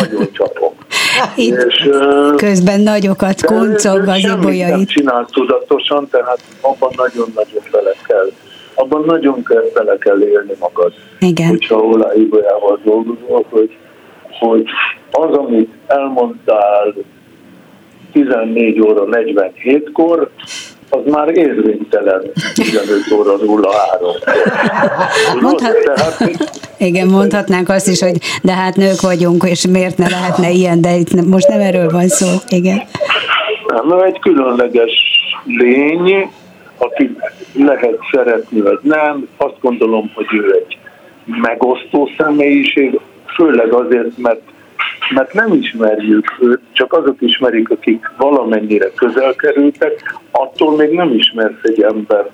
[0.00, 0.74] nagyon csapok.
[1.36, 1.88] Itt és,
[2.36, 4.70] közben nagyokat kuncog az ibolyait.
[4.70, 8.30] Nem csinál tudatosan, tehát abban nagyon-nagyon bele kell.
[8.74, 10.92] Abban nagyon kell, bele kell élni magad.
[11.20, 11.48] Igen.
[11.48, 13.76] Hogyha Olá Ibolyával dolgozol, hogy,
[14.38, 14.64] hogy
[15.10, 16.94] az, amit elmondtál
[18.12, 20.30] 14 óra 47-kor,
[20.90, 22.22] az már érvénytelen
[22.54, 23.48] 15 óra 03
[25.40, 25.76] Mondhat,
[26.78, 30.94] igen, mondhatnánk azt is, hogy de hát nők vagyunk, és miért ne lehetne ilyen, de
[30.94, 32.26] itt most nem erről van szó.
[32.48, 32.82] Igen.
[33.88, 34.92] Nem, egy különleges
[35.44, 36.30] lény,
[36.78, 37.16] aki
[37.54, 39.28] lehet szeretni, vagy nem.
[39.36, 40.78] Azt gondolom, hogy ő egy
[41.28, 43.00] megosztó személyiség,
[43.36, 44.40] főleg azért, mert
[45.14, 51.62] mert nem ismerjük őt, csak azok ismerik, akik valamennyire közel kerültek, attól még nem ismersz
[51.62, 52.30] egy embert,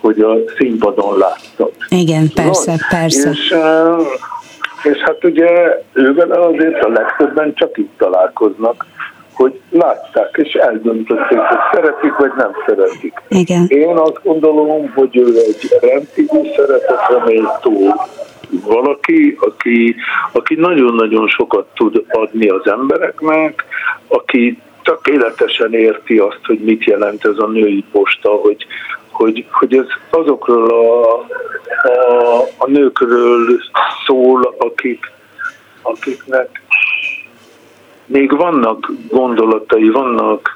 [0.00, 1.72] hogy a színpadon láttad.
[1.88, 3.00] Igen, persze, Van?
[3.00, 3.30] persze.
[3.30, 3.54] És,
[4.82, 5.48] és hát ugye
[5.92, 8.86] ővel azért a legtöbben csak itt találkoznak,
[9.34, 13.22] hogy látták és eldöntötték, hogy szeretik vagy nem szeretik.
[13.28, 13.66] Igen.
[13.68, 17.94] Én azt gondolom, hogy ő egy rendkívül szeretetre méltó
[18.50, 19.96] valaki, aki,
[20.32, 23.64] aki nagyon-nagyon sokat tud adni az embereknek,
[24.08, 28.66] aki tökéletesen érti azt, hogy mit jelent ez a női posta, hogy,
[29.10, 31.12] hogy, hogy ez azokról a,
[31.88, 33.60] a, a nőkről
[34.06, 35.12] szól, akik,
[35.82, 36.62] akiknek
[38.06, 40.50] még vannak gondolatai, vannak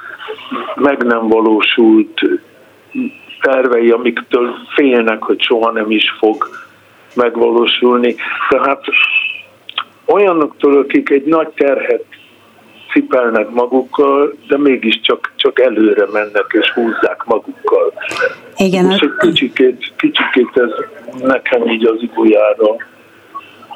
[0.74, 2.20] meg nem valósult
[3.40, 6.48] tervei, amiktől félnek, hogy soha nem is fog
[7.14, 8.14] megvalósulni.
[8.48, 8.84] Tehát
[10.06, 12.04] olyanoktól, akik egy nagy terhet
[12.92, 17.92] cipelnek magukkal, de mégiscsak csak előre mennek és húzzák magukkal.
[18.56, 18.90] Igen.
[18.90, 20.70] És egy kicsikét, kicsikét ez
[21.22, 22.76] nekem így az igójára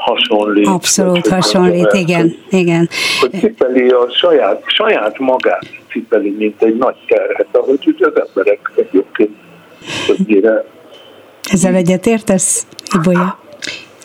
[0.05, 0.67] hasonlít.
[0.67, 2.89] Abszolút hasonlít, mert, igen, hogy, igen.
[3.21, 8.73] Hogy cipeli a saját, saját magát cipeli, mint egy nagy terhet, ahogy ugye az emberek
[8.77, 9.31] egyébként
[10.07, 10.65] többnyire
[11.43, 13.42] ezzel egyetértesz, Ibolya?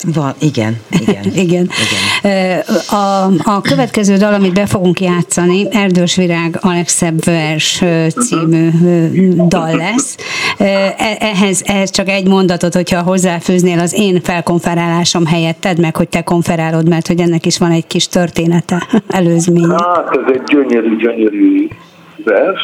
[0.04, 1.24] Van, igen, igen.
[1.46, 1.70] igen.
[2.24, 2.60] igen.
[2.90, 7.84] A, a következő dal, amit be fogunk játszani, Erdős Virág Alexebb vers
[8.20, 8.70] című
[9.48, 10.18] dal lesz.
[10.58, 16.10] E, ehhez, ehhez csak egy mondatot, hogyha hozzáfűznél az én felkonferálásom helyett, tedd meg, hogy
[16.10, 19.76] te konferálod, mert hogy ennek is van egy kis története, előzménye.
[19.78, 21.68] Hát ez egy gyönyörű, gyönyörű
[22.24, 22.62] vers,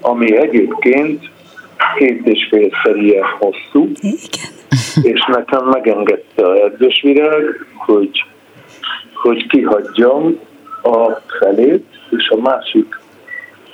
[0.00, 1.30] ami egyébként
[1.98, 2.48] két és
[2.94, 3.90] ilyen hosszú.
[4.00, 4.55] Igen.
[5.02, 8.24] És nekem megengedte a erdős virág, hogy,
[9.14, 10.38] hogy kihagyjam
[10.82, 12.98] a felét, és a másik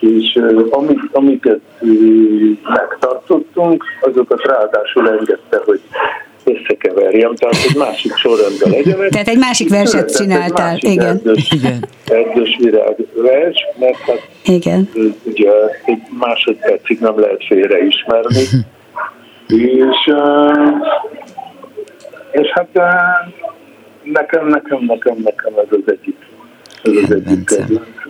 [0.02, 1.60] és amik, amiket
[2.62, 5.80] megtartottunk, azokat ráadásul engedte, hogy
[6.44, 9.08] összekeverjem, tehát egy másik sorrendben legyenek.
[9.08, 11.06] Tehát egy másik verset csináltál, egy másik igen.
[11.06, 11.84] Erdős, igen.
[12.04, 14.88] erdős virág vers, mert hát igen.
[15.22, 15.50] ugye
[15.84, 18.42] egy másodpercig nem lehet félreismerni.
[19.60, 20.12] és,
[22.30, 22.68] és hát
[24.02, 26.31] nekem, nekem, nekem, nekem ez az egyik
[26.82, 27.50] ez az egyik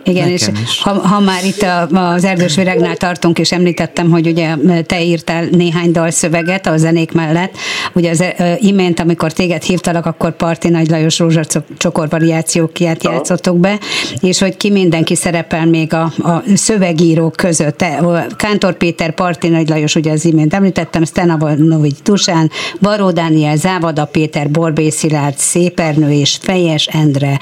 [0.03, 0.49] igen, és
[0.81, 4.55] ha, ha már itt a, az Erdős Virágnál tartunk, és említettem, hogy ugye
[4.85, 7.57] te írtál néhány dalszöveget a zenék mellett,
[7.93, 8.23] ugye az
[8.57, 13.79] imént, amikor téged hívtalak, akkor Parti Nagy Lajos rózsacsokor variációkját játszottuk be,
[14.21, 17.77] és hogy ki mindenki szerepel még a, a szövegírók között.
[17.77, 24.05] Te, Kántor Péter, Parti Nagy Lajos, ugye az imént említettem, Stenavonovics Tusán, Baró Dániel, Závada
[24.05, 27.39] Péter, Borbé Szilárd, Szépernő és Fejes Endre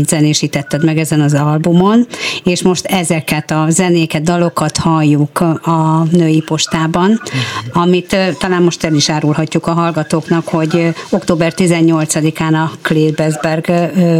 [0.00, 2.06] költeményeit zenésítetted meg ezen az albumon,
[2.44, 7.20] és most ezeket a zenéket, dalokat halljuk a női postában,
[7.72, 13.72] amit talán most el is árulhatjuk a hallgatóknak, hogy október 18-án a Klebersberg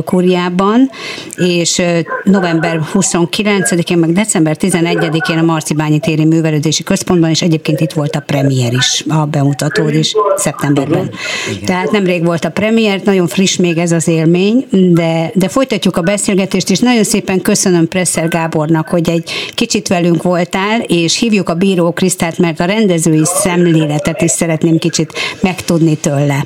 [0.05, 0.91] kurjában,
[1.37, 1.83] és
[2.25, 8.21] november 29-én, meg december 11-én a Marcibányi téri művelődési központban, és egyébként itt volt a
[8.21, 11.11] premier is, a bemutató is szeptemberben.
[11.51, 11.65] Igen.
[11.65, 16.13] Tehát nemrég volt a premier, nagyon friss még ez az élmény, de, de folytatjuk a
[16.13, 21.55] beszélgetést, és nagyon szépen köszönöm Presszer Gábornak, hogy egy kicsit velünk voltál, és hívjuk a
[21.55, 26.45] bíró Krisztát, mert a rendezői szemléletet is szeretném kicsit megtudni tőle.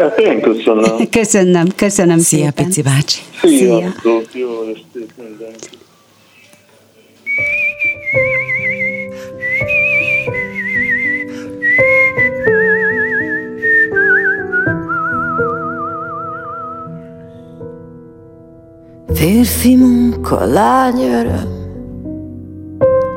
[0.00, 1.08] Hát én köszönöm.
[1.20, 2.64] Köszönöm, köszönöm Szia, szépen.
[2.64, 3.18] Pici bácsi.
[3.40, 3.58] Szia.
[3.58, 3.92] Szia.
[4.32, 5.68] Jó estét mindenki.
[19.14, 21.62] Férfi munka, lány öröm.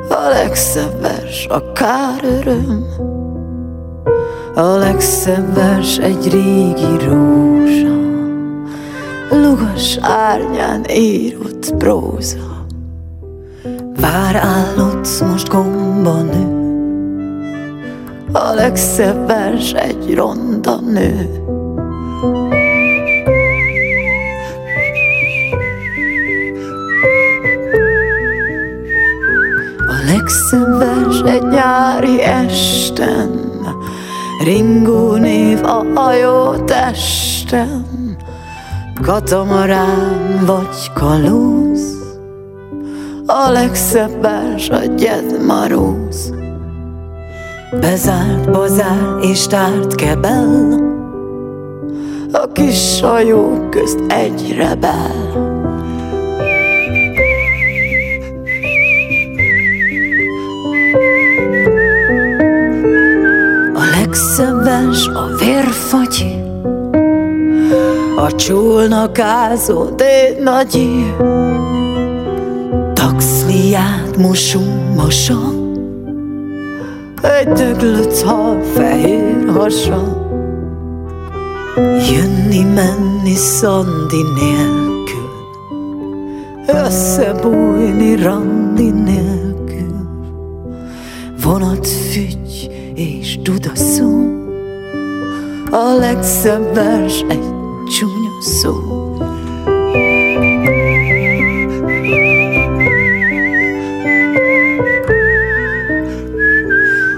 [0.10, 1.72] A legszebb vers, a
[2.24, 2.86] öröm.
[4.56, 7.96] A legszebb vers egy régi rózsa.
[9.32, 12.66] Lugas árnyán írott próza.
[14.00, 16.56] Vár állott most gomba nő.
[18.32, 21.46] A legszebb vers egy ronda nő
[30.28, 33.30] legszebb vers egy nyári esten,
[34.44, 37.86] Ringó név a hajó testen,
[39.02, 41.96] Katamarán vagy kalóz,
[43.26, 46.34] A legszebb vers a Gyed Maróz.
[47.80, 50.80] Bezárt bazár és tárt kebel,
[52.32, 55.47] A kis hajó közt egy rebel.
[64.17, 66.43] Legszebb vers a vérfagyi,
[68.15, 71.13] a csónakázó de nagyi,
[72.93, 75.39] taxliát mosunk mosa,
[77.21, 80.25] egy döglött hal fehér hasa.
[82.12, 85.30] Jönni, menni szandi nélkül,
[86.67, 89.37] összebújni randi nélkül,
[93.48, 94.36] és dudaszó,
[95.72, 97.44] a legszebb vers egy
[97.86, 98.74] csúnya szó.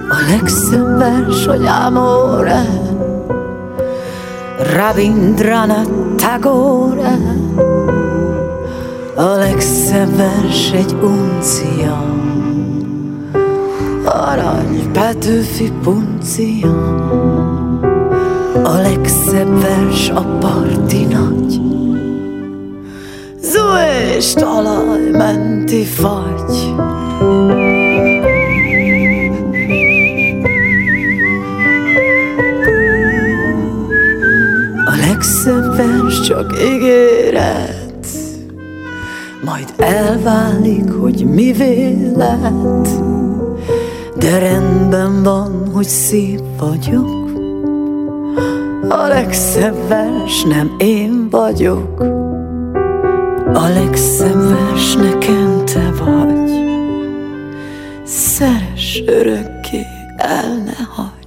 [0.10, 2.64] A legszebb vers, hogy amore,
[4.76, 7.18] Rabindranath Tagore,
[9.16, 12.19] a legszebb vers egy uncia,
[14.94, 16.68] Petőfi puncia,
[18.64, 21.62] a legszebb vers a parti nagy.
[23.42, 23.62] Zó
[24.18, 26.74] és talaj menti fagy.
[34.86, 38.08] A legszebb vers csak ígéret,
[39.46, 41.54] majd elválik, hogy mi
[42.16, 43.09] lett.
[44.30, 47.30] De rendben van, hogy szép vagyok,
[48.90, 52.00] a legszebb vers nem én vagyok,
[53.54, 56.52] a legszebb vers nekem te vagy.
[58.04, 59.86] Szeres örökké,
[60.18, 61.19] el ne hagyj.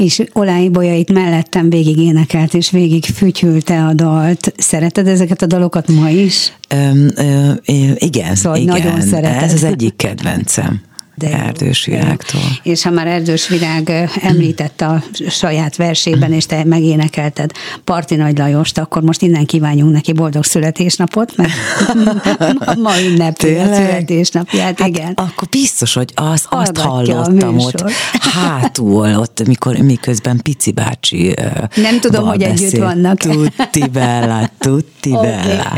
[0.00, 4.52] És olajbolyait mellettem végig énekelt, és végig fütyülte a dalt.
[4.56, 6.52] Szereted ezeket a dalokat ma is?
[6.68, 7.52] Ö, ö,
[7.94, 8.78] igen, szóval igen.
[8.78, 9.42] Nagyon szereted.
[9.42, 10.80] Ez az egyik kedvencem.
[11.20, 12.40] De Erdős virágtól.
[12.62, 17.50] És ha már Erdős virág említette a saját versében, és te megénekelted
[17.84, 21.52] Parti Nagy Lajost, akkor most innen kívánjunk neki boldog születésnapot, mert
[22.84, 25.12] ma ünnepli a születésnapját, hát igen.
[25.14, 27.90] Akkor biztos, hogy az, azt hallottam ott
[28.34, 31.34] hátul, ott, mikor, miközben Pici bácsi
[31.74, 32.66] Nem tudom, hogy beszél.
[32.66, 33.18] együtt vannak.
[33.18, 35.30] Tutti bella, tutti okay.
[35.30, 35.72] bella.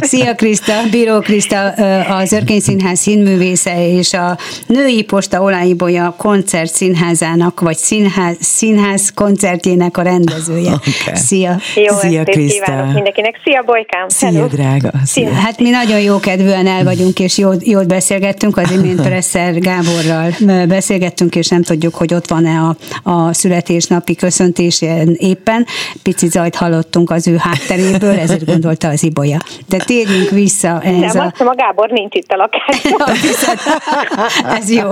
[0.00, 1.68] Szia Kriszta, Bíró Kriszta,
[2.16, 4.38] az Örkény Színház színművésze és a
[4.78, 10.72] Női Posta Olányibolya koncert színházának, vagy színház, színház koncertjének a rendezője.
[11.02, 11.14] Okay.
[11.14, 11.56] Szia!
[11.74, 12.84] Jó Szia, Kriszta!
[12.94, 13.40] mindenkinek!
[13.44, 14.08] Szia, Bolykám!
[14.08, 14.46] Szia, Hello.
[14.46, 14.90] drága!
[15.04, 15.32] Szia.
[15.32, 20.30] Hát mi nagyon jó kedvűen el vagyunk, és jót, jót beszélgettünk, az imént Presser Gáborral
[20.66, 22.76] beszélgettünk, és nem tudjuk, hogy ott van-e a,
[23.10, 24.82] a születésnapi köszöntés
[25.16, 25.66] éppen.
[26.02, 29.38] Pici zajt hallottunk az ő hátteréből, ezért gondolta az Ibolya.
[29.68, 30.80] De térjünk vissza.
[30.82, 31.24] Ez nem, a...
[31.24, 33.16] azt a Gábor nincs itt a lakásban.
[34.60, 34.90] Ez jó.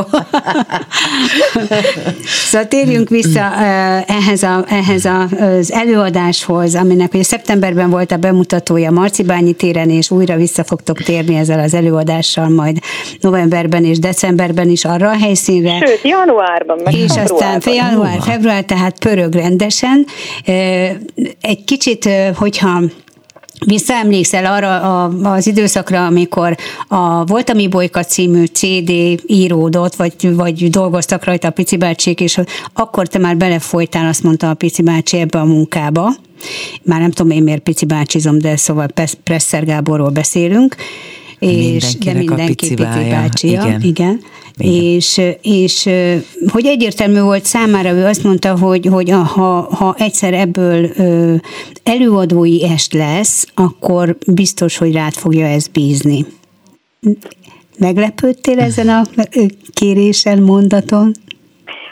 [2.50, 3.54] szóval térjünk vissza
[4.06, 10.36] ehhez, a, ehhez az előadáshoz, aminek ugye szeptemberben volt a bemutatója Marcibányi téren, és újra
[10.36, 12.78] vissza fogtok térni ezzel az előadással majd
[13.20, 15.78] novemberben és decemberben is arra a helyszínre.
[15.86, 16.80] Sőt, januárban.
[16.84, 20.06] Meg és aztán január, február, tehát pörög rendesen.
[21.40, 22.80] Egy kicsit, hogyha
[23.64, 26.56] Visszaemlékszel arra a, az időszakra, amikor
[26.88, 28.90] a Volt a Mi Bolyka című CD
[29.26, 32.40] íródott, vagy, vagy dolgoztak rajta a Pici bácsék, és
[32.72, 36.14] akkor te már belefolytál, azt mondta a Pici bácsi ebbe a munkába.
[36.82, 38.88] Már nem tudom én miért Pici bácsizom, de szóval
[39.24, 40.76] Presser Gáborról beszélünk
[41.38, 43.66] és de mindenki pici, pici bácsia, igen.
[43.66, 43.80] igen.
[43.82, 44.20] igen.
[44.58, 45.88] És, és
[46.52, 50.90] hogy egyértelmű volt számára, ő azt mondta, hogy, hogy ha, ha egyszer ebből
[51.82, 56.26] előadói est lesz, akkor biztos, hogy rád fogja ez bízni.
[57.78, 59.02] Meglepődtél ezen a
[59.72, 61.14] kérésen, mondaton?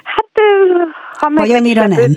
[0.05, 0.29] Hát
[1.25, 1.49] ha meg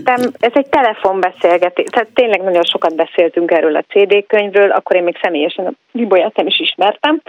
[0.03, 0.22] nem.
[0.39, 5.18] ez egy telefonbeszélgetés, tehát tényleg nagyon sokat beszéltünk erről a CD könyvről, akkor én még
[5.22, 7.22] személyesen a Libolyát nem is ismertem,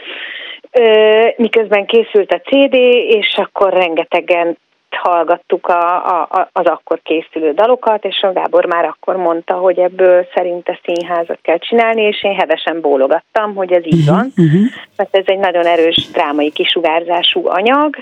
[1.36, 2.74] miközben készült a CD,
[3.08, 4.56] és akkor rengetegen
[4.90, 10.26] hallgattuk a, a, az akkor készülő dalokat, és a Gábor már akkor mondta, hogy ebből
[10.34, 14.62] szerinte színházat kell csinálni, és én hevesen bólogattam, hogy ez így mhm, van, uh-huh.
[14.96, 17.96] mert ez egy nagyon erős drámai kisugárzású anyag,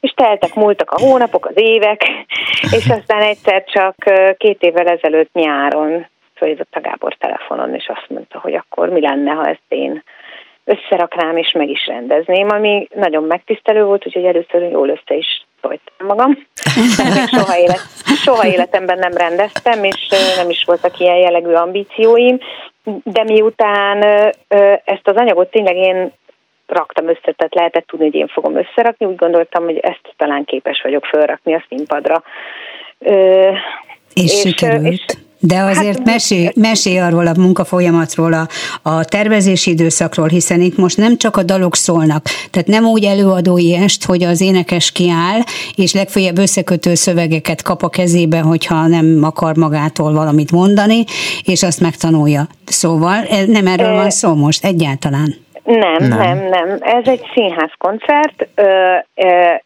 [0.00, 2.02] és teltek, múltak a hónapok, az évek,
[2.76, 3.94] és aztán egyszer csak
[4.36, 9.30] két évvel ezelőtt nyáron fölhívott a Gábor telefonon, és azt mondta, hogy akkor mi lenne,
[9.30, 10.02] ha ezt én
[10.64, 16.06] összeraknám és meg is rendezném, ami nagyon megtisztelő volt, úgyhogy először jól össze is szóltam
[16.06, 16.46] magam.
[17.36, 17.80] soha, élet,
[18.24, 22.38] soha életemben nem rendeztem, és nem is voltak ilyen jellegű ambícióim,
[23.04, 24.02] de miután
[24.84, 26.12] ezt az anyagot tényleg én
[26.70, 30.80] raktam össze, tehát lehetett tudni, hogy én fogom összerakni, úgy gondoltam, hogy ezt talán képes
[30.82, 32.22] vagyok felrakni a színpadra.
[34.14, 34.92] És, és sikerült.
[34.92, 35.04] És,
[35.40, 38.48] de azért hát, mesélj, mesélj arról a munkafolyamatról, a,
[38.82, 43.74] a tervezési időszakról, hiszen itt most nem csak a dalok szólnak, tehát nem úgy előadói
[43.74, 45.40] est, hogy az énekes kiáll,
[45.74, 51.04] és legfeljebb összekötő szövegeket kap a kezébe, hogyha nem akar magától valamit mondani,
[51.44, 52.46] és azt megtanulja.
[52.64, 55.34] Szóval nem erről van szó most egyáltalán.
[55.68, 56.78] Nem, nem, nem, nem.
[56.80, 58.48] Ez egy színház koncert,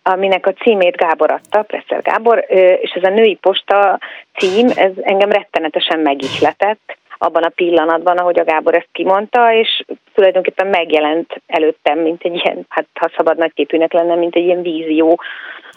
[0.03, 2.45] aminek a címét Gábor adta, Presser Gábor,
[2.81, 3.99] és ez a női posta
[4.39, 9.85] cím, ez engem rettenetesen megihletett abban a pillanatban, ahogy a Gábor ezt kimondta, és
[10.15, 15.21] tulajdonképpen megjelent előttem, mint egy ilyen, hát ha szabad nagyképűnek lenne, mint egy ilyen vízió,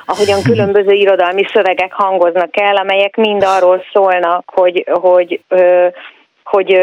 [0.06, 5.42] ahogyan különböző irodalmi szövegek hangoznak el, amelyek mind arról szólnak, hogy, hogy
[6.56, 6.80] hogy,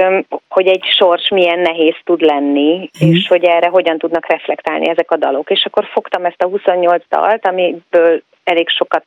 [0.49, 3.11] hogy egy sors milyen nehéz tud lenni, mm.
[3.11, 5.51] és hogy erre hogyan tudnak reflektálni ezek a dalok.
[5.51, 9.05] És akkor fogtam ezt a 28 dalt, amiből elég sokat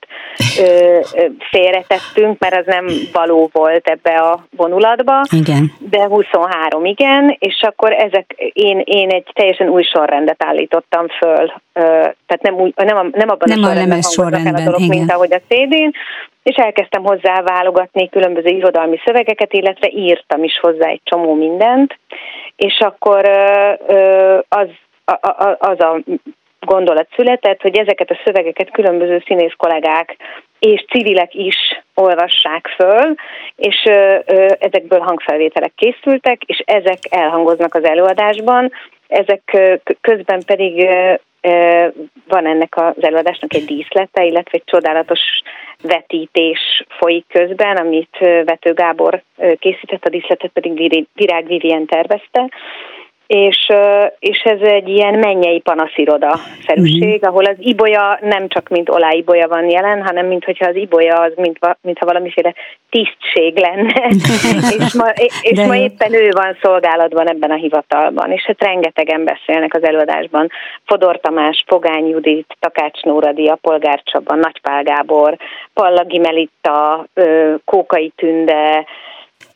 [0.60, 5.22] ö, ö, félretettünk, mert az nem való volt ebbe a vonulatba.
[5.32, 5.72] Igen.
[5.80, 11.82] De 23 igen, és akkor ezek, én, én egy teljesen új sorrendet állítottam föl, ö,
[12.26, 14.80] tehát nem, új, nem, a, nem abban nem a sorrendben, a sorrendben el a dolog,
[14.80, 14.98] igen.
[14.98, 15.92] mint ahogy a CD-n,
[16.44, 22.00] és elkezdtem hozzá válogatni különböző irodalmi szövegeket, illetve írtam is hozzá egy csomó mindent,
[22.56, 23.30] és akkor
[24.48, 24.68] az,
[25.60, 26.00] az a
[26.66, 30.16] gondolat született, hogy ezeket a szövegeket különböző színész kollégák
[30.60, 31.56] és civilek is
[31.94, 33.16] olvassák föl,
[33.56, 33.84] és
[34.60, 38.72] ezekből hangfelvételek készültek, és ezek elhangoznak az előadásban,
[39.08, 39.58] ezek
[40.02, 40.88] közben pedig
[42.28, 45.20] van ennek az előadásnak egy díszlete, illetve egy csodálatos
[45.82, 49.24] vetítés folyik közben, amit Vető Gábor
[49.60, 52.50] készített, a díszletet pedig Virág Vivien tervezte,
[53.28, 53.68] és,
[54.20, 57.30] és ez egy ilyen mennyei panasziroda szerűség, uh-huh.
[57.30, 61.32] ahol az ibolya nem csak mint ibolya van jelen, hanem mint hogyha az ibolya az
[61.36, 62.54] mint, mintha valamiféle
[62.90, 64.08] tisztség lenne,
[64.78, 65.08] és, ma,
[65.42, 70.50] és ma éppen ő van szolgálatban ebben a hivatalban, és hát rengetegen beszélnek az előadásban.
[70.86, 75.38] Fodor Tamás, Pogány Judit, Takács Nóradia, Polgár Csaba, Nagypál Gábor,
[75.74, 77.06] Pallagi Melitta,
[77.66, 78.86] Kókai Tünde,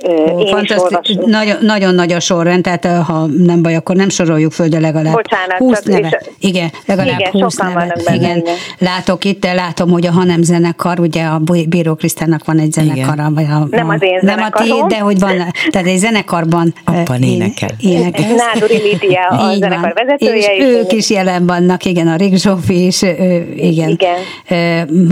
[0.08, 4.68] Ó, fantasztikus, nagyon, nagyon nagy a sorrend, tehát ha nem baj, akkor nem soroljuk föl,
[4.68, 6.22] de legalább Bocsánat, 20 neve.
[6.40, 7.96] És, igen, legalább igen, 20 neve.
[8.14, 8.38] Igen.
[8.38, 8.56] igen.
[8.78, 13.30] Látok itt, de látom, hogy a hanem zenekar, ugye a Bíró Krisztának van egy zenekara.
[13.34, 15.36] Vagy a, nem az én Nem a tiéd, de hogy van,
[15.70, 17.70] tehát egy zenekarban Abban énekel.
[17.80, 18.36] énekel.
[18.36, 20.06] Nádori Lídia a Így zenekar van.
[20.06, 20.56] vezetője.
[20.56, 23.02] És, és ők is jelen vannak, igen, a Rick Zsófi is,
[23.56, 24.18] igen, igen,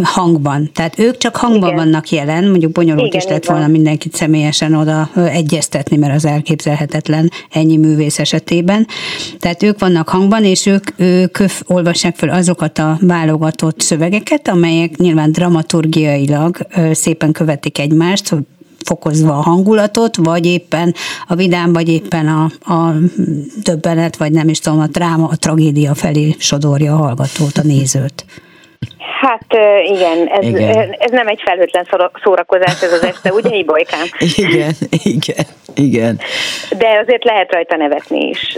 [0.04, 0.70] hangban.
[0.74, 1.84] Tehát ők csak hangban igen.
[1.84, 7.32] vannak jelen, mondjuk bonyolult igen, is lett volna mindenkit személyesen oda egyeztetni, mert az elképzelhetetlen
[7.50, 8.88] ennyi művész esetében.
[9.40, 15.32] Tehát ők vannak hangban, és ők, ők olvassák fel azokat a válogatott szövegeket, amelyek nyilván
[15.32, 16.58] dramaturgiailag
[16.92, 18.36] szépen követik egymást,
[18.88, 20.94] fokozva a hangulatot, vagy éppen
[21.28, 22.94] a vidám, vagy éppen a, a
[23.64, 28.26] döbbenet, vagy nem is tudom, a dráma, a tragédia felé sodorja a hallgatót, a nézőt.
[29.20, 29.54] Hát
[29.84, 30.96] igen, ez, igen.
[31.00, 31.88] ez nem egy felhőtlen
[32.24, 34.06] szórakozás ez az este, ugye, Ibolykám?
[34.36, 34.72] Igen,
[35.04, 36.20] igen, igen.
[36.78, 38.58] De azért lehet rajta nevetni is.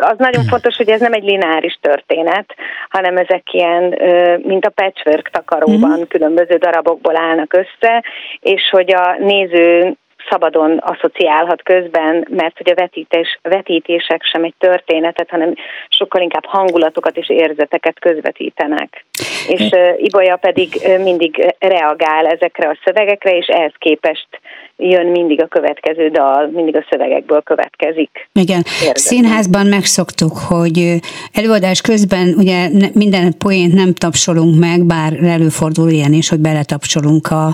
[0.00, 2.54] Az nagyon fontos, hogy ez nem egy lineáris történet,
[2.88, 3.98] hanem ezek ilyen,
[4.42, 6.02] mint a patchwork takaróban, mm-hmm.
[6.08, 8.04] különböző darabokból állnak össze,
[8.40, 9.96] és hogy a néző
[10.30, 15.54] szabadon asszociálhat közben, mert hogy a vetítés, vetítések sem egy történetet, hanem
[15.88, 19.04] sokkal inkább hangulatokat és érzeteket közvetítenek.
[19.48, 20.68] És Ibolya pedig
[21.02, 24.28] mindig reagál ezekre a szövegekre, és ehhez képest
[24.76, 28.28] jön mindig a következő dal, mindig a szövegekből következik.
[28.32, 28.94] Igen, Érdekel.
[28.94, 30.94] színházban megszoktuk, hogy
[31.32, 37.46] előadás közben ugye minden poént nem tapsolunk meg, bár előfordul ilyen is, hogy beletapsolunk a,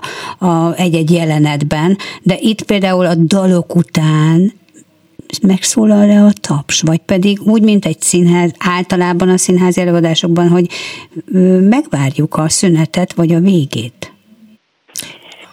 [0.47, 4.53] a egy-egy jelenetben, de itt például a dalok után
[5.43, 10.69] megszólal-e a taps, vagy pedig úgy, mint egy színház, általában a színházi előadásokban, hogy
[11.69, 14.13] megvárjuk a szünetet, vagy a végét?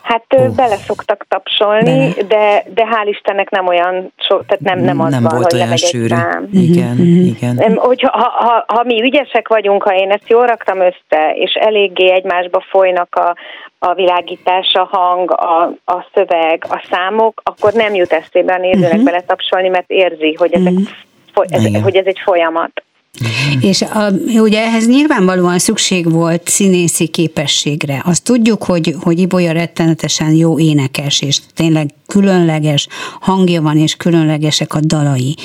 [0.06, 2.28] Hát uh, bele szoktak tapsolni, bele.
[2.28, 5.62] de, de hál' Istennek nem olyan, so, tehát nem, nem az nem van, volt hogy
[5.62, 6.16] olyan sűrű.
[6.16, 6.50] Szám.
[6.52, 7.26] Igen, mm-hmm.
[7.26, 7.56] igen.
[7.56, 11.54] Nem, hogyha, ha, ha, ha mi ügyesek vagyunk, ha én ezt jól raktam össze, és
[11.54, 13.36] eléggé egymásba folynak a,
[13.80, 18.90] a világítás, a hang, a, a szöveg, a számok, akkor nem jut eszébe a nézőnek
[18.90, 19.04] uh-huh.
[19.04, 21.46] bele tapsolni, mert érzi, hogy, ezek, uh-huh.
[21.50, 22.85] ez, hogy ez egy folyamat.
[23.22, 23.66] Uh-huh.
[23.66, 24.12] És a,
[24.42, 28.02] ugye ehhez nyilvánvalóan szükség volt színészi képességre.
[28.06, 32.88] Azt tudjuk, hogy, hogy Ibolya rettenetesen jó énekes, és tényleg különleges
[33.20, 35.36] hangja van, és különlegesek a dalai.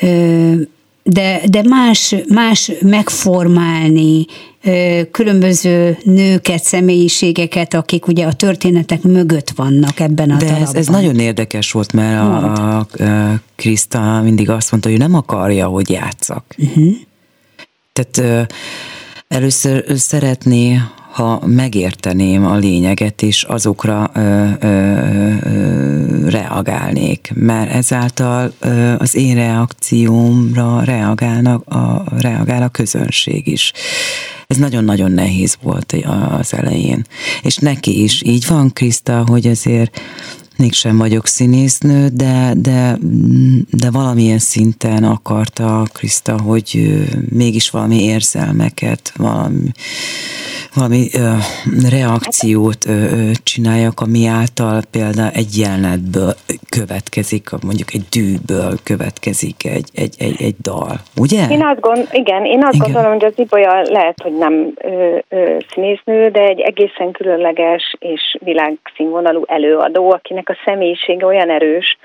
[0.00, 0.52] Ö,
[1.02, 4.26] de, de más, más megformálni
[5.10, 10.66] különböző nőket, személyiségeket, akik ugye a történetek mögött vannak ebben a De darabban.
[10.66, 12.86] ez, ez nagyon érdekes volt, mert a, a, a
[13.56, 16.44] Krista mindig azt mondta, hogy nem akarja, hogy játszak.
[16.58, 16.94] Uh-huh.
[17.92, 18.48] Tehát
[19.32, 20.80] először szeretné,
[21.12, 24.68] ha megérteném a lényeget, és azokra ö, ö,
[25.42, 33.72] ö, reagálnék, mert ezáltal ö, az én reakciómra reagálnak a, reagál a közönség is.
[34.46, 35.96] Ez nagyon-nagyon nehéz volt
[36.38, 37.06] az elején.
[37.42, 40.00] És neki is így van, Kriszta, hogy azért
[40.58, 42.96] mégsem vagyok színésznő, de, de,
[43.70, 46.66] de valamilyen szinten akarta Kriszta, hogy
[47.30, 49.70] mégis valami érzelmeket, valami,
[50.74, 51.32] valami ö,
[51.90, 56.32] reakciót ö, ö, csináljak, ami által például egy jelenetből
[56.68, 61.46] következik, mondjuk egy dűből következik egy, egy, egy, egy dal, ugye?
[61.50, 62.92] Én azt gond, igen, én azt igen.
[62.92, 68.36] gondolom, hogy az Ibolya lehet, hogy nem ö, ö, színésznő, de egy egészen különleges és
[68.44, 70.10] világszínvonalú előadó,
[70.42, 71.98] akinek a személyisége olyan erős,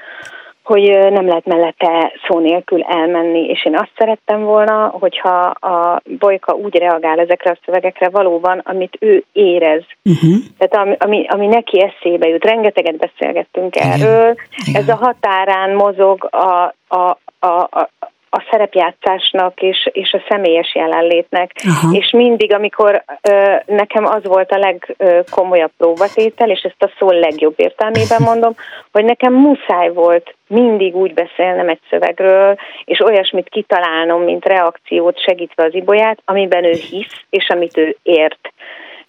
[0.64, 6.54] hogy nem lehet mellette szó nélkül elmenni, és én azt szerettem volna, hogyha a Bolyka
[6.54, 9.84] úgy reagál ezekre a szövegekre valóban, amit ő érez.
[10.04, 10.36] Uh-huh.
[10.58, 12.46] Tehát ami, ami, ami neki eszébe jut.
[12.46, 13.92] Rengeteget beszélgettünk Igen.
[13.92, 14.36] erről.
[14.68, 14.82] Igen.
[14.82, 17.90] Ez a határán mozog a, a, a, a,
[18.30, 21.52] a szerepjátszásnak és, és a személyes jelenlétnek.
[21.64, 21.96] Aha.
[21.98, 27.54] És mindig, amikor ö, nekem az volt a legkomolyabb próbatétel, és ezt a szó legjobb
[27.56, 28.54] értelmében mondom,
[28.92, 32.56] hogy nekem muszáj volt mindig úgy beszélnem egy szövegről,
[32.86, 38.54] és olyasmit kitalálnom, mint reakciót segítve az ibolyát, amiben ő hisz, és amit ő ért.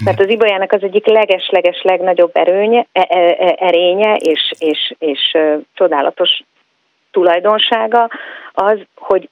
[0.04, 5.36] Tehát az ibolyának az egyik leges-leges legnagyobb erőnye, e, e, erénye és, és, és
[5.74, 6.42] csodálatos
[7.18, 8.08] tulajdonsága
[8.52, 9.28] az, hogy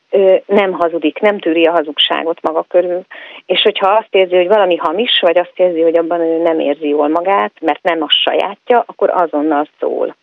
[0.46, 3.00] nem hazudik, nem tűri a hazugságot maga körül.
[3.46, 6.88] És hogyha azt érzi, hogy valami hamis, vagy azt érzi, hogy abban ő nem érzi
[6.88, 10.16] jól magát, mert nem a sajátja, akkor azonnal szól.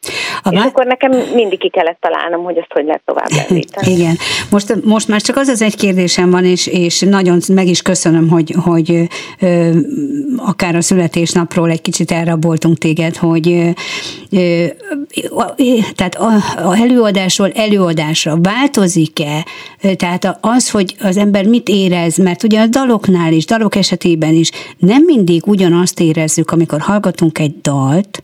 [0.49, 0.65] És má...
[0.65, 3.91] akkor nekem mindig ki kellett találnom, hogy ezt hogy lehet tovább lendíteni.
[3.91, 4.17] Igen.
[4.49, 8.29] Most, most már csak az az egy kérdésem van, és, és nagyon meg is köszönöm,
[8.29, 9.07] hogy, hogy
[9.39, 9.69] ö,
[10.37, 13.73] akár a születésnapról egy kicsit elraboltunk téged, hogy
[14.31, 14.65] ö,
[15.95, 16.31] tehát a,
[16.69, 19.45] a előadásról előadásra változik-e?
[19.95, 24.51] Tehát az, hogy az ember mit érez, mert ugye a daloknál is, dalok esetében is
[24.77, 28.23] nem mindig ugyanazt érezzük, amikor hallgatunk egy dalt,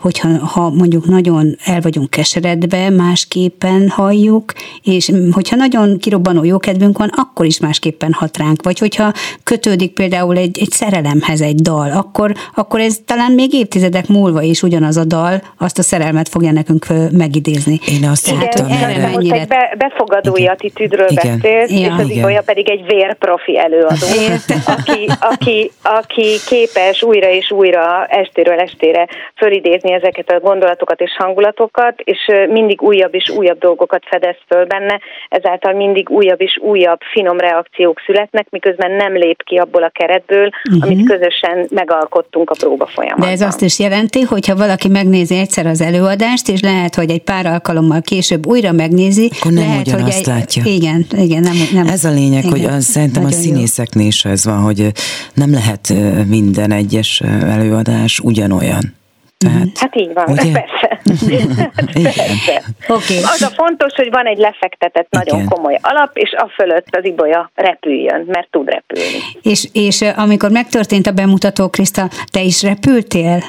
[0.00, 7.10] hogyha ha mondjuk nagyon el vagyunk keseredve, másképpen halljuk, és hogyha nagyon kirobbanó jókedvünk van,
[7.16, 8.62] akkor is másképpen hat ránk.
[8.62, 9.12] Vagy hogyha
[9.44, 14.62] kötődik például egy, egy szerelemhez egy dal, akkor, akkor ez talán még évtizedek múlva is
[14.62, 17.80] ugyanaz a dal, azt a szerelmet fogja nekünk megidézni.
[17.86, 19.08] Én azt Igen, tudtam, erre.
[19.08, 20.52] Most egy be, befogadói Igen.
[20.52, 21.38] attitűdről Igen.
[21.38, 21.78] beszélsz, ja.
[21.78, 24.06] és az Ibolya pedig egy vérprofi előadó,
[24.76, 31.16] aki, aki, aki képes újra és újra estéről estére fölidézni átadni ezeket a gondolatokat és
[31.18, 32.18] hangulatokat, és
[32.48, 38.00] mindig újabb és újabb dolgokat fedez föl benne, ezáltal mindig újabb és újabb finom reakciók
[38.06, 40.82] születnek, miközben nem lép ki abból a keretből, uh-huh.
[40.82, 43.26] amit közösen megalkottunk a próba folyamatban.
[43.26, 47.10] De ez azt is jelenti, hogy ha valaki megnézi egyszer az előadást, és lehet, hogy
[47.10, 50.62] egy pár alkalommal később újra megnézi, akkor nem lehet, hogy egy, látja.
[50.64, 51.86] Igen, igen, nem, nem.
[51.86, 54.86] Ez a lényeg, igen, hogy az, szerintem a színészeknél is ez van, hogy
[55.34, 55.92] nem lehet
[56.28, 57.22] minden egyes
[57.56, 58.98] előadás ugyanolyan.
[59.44, 60.52] Tehát, hát így van, ugye?
[60.52, 61.00] persze.
[61.92, 62.62] persze.
[62.88, 63.16] Okay.
[63.16, 65.48] Az a fontos, hogy van egy lefektetett nagyon Igen.
[65.48, 69.18] komoly alap, és a fölött az ibolya repüljön, mert tud repülni.
[69.42, 73.42] És, és amikor megtörtént a bemutató, Kriszta, te is repültél?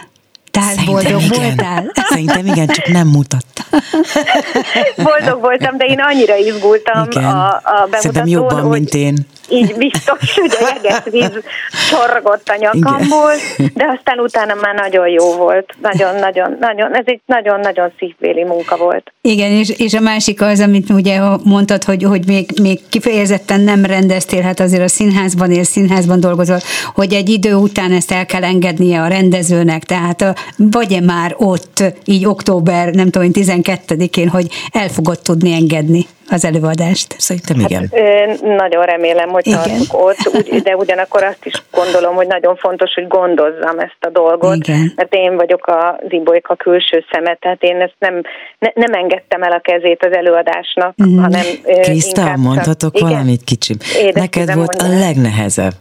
[0.52, 1.42] Tehát Szerintem boldog igen.
[1.42, 1.92] voltál?
[2.10, 3.62] Szerintem igen, csak nem mutatta.
[5.08, 7.24] Boldog voltam, de én annyira izgultam igen.
[7.24, 9.16] a, a bemutatón, Szerintem jobban, hogy mint én.
[9.50, 11.44] így biztos, hogy a jeges víz
[11.90, 13.32] csorgott a nyakamból,
[13.74, 15.76] de aztán utána már nagyon jó volt.
[15.82, 19.14] Nagyon, nagyon, nagyon, ez egy nagyon-nagyon szívvéli munka volt.
[19.22, 23.86] Igen, és, és a másik az, amit ugye mondtad, hogy, hogy még, még kifejezetten nem
[23.86, 26.60] rendeztél, hát azért a színházban és színházban dolgozol,
[26.94, 32.26] hogy egy idő után ezt el kell engednie a rendezőnek, tehát vagy-e már ott, így
[32.26, 37.16] október, nem tudom, 12-én, hogy el fogod tudni engedni az előadást?
[37.18, 37.90] Szerintem igen.
[37.92, 39.60] Hát, nagyon remélem, hogy igen.
[39.64, 44.56] tartok ott, de ugyanakkor azt is gondolom, hogy nagyon fontos, hogy gondozzam ezt a dolgot,
[44.56, 44.94] igen.
[44.96, 48.22] mert én vagyok a Zibolyka külső szeme, tehát én ezt nem,
[48.60, 51.18] ne, nem engedtem el a kezét az előadásnak, mm.
[51.18, 51.46] hanem
[51.82, 53.78] Kriszta, mondhatok csak, valamit kicsim?
[54.14, 55.74] Neked volt a legnehezebb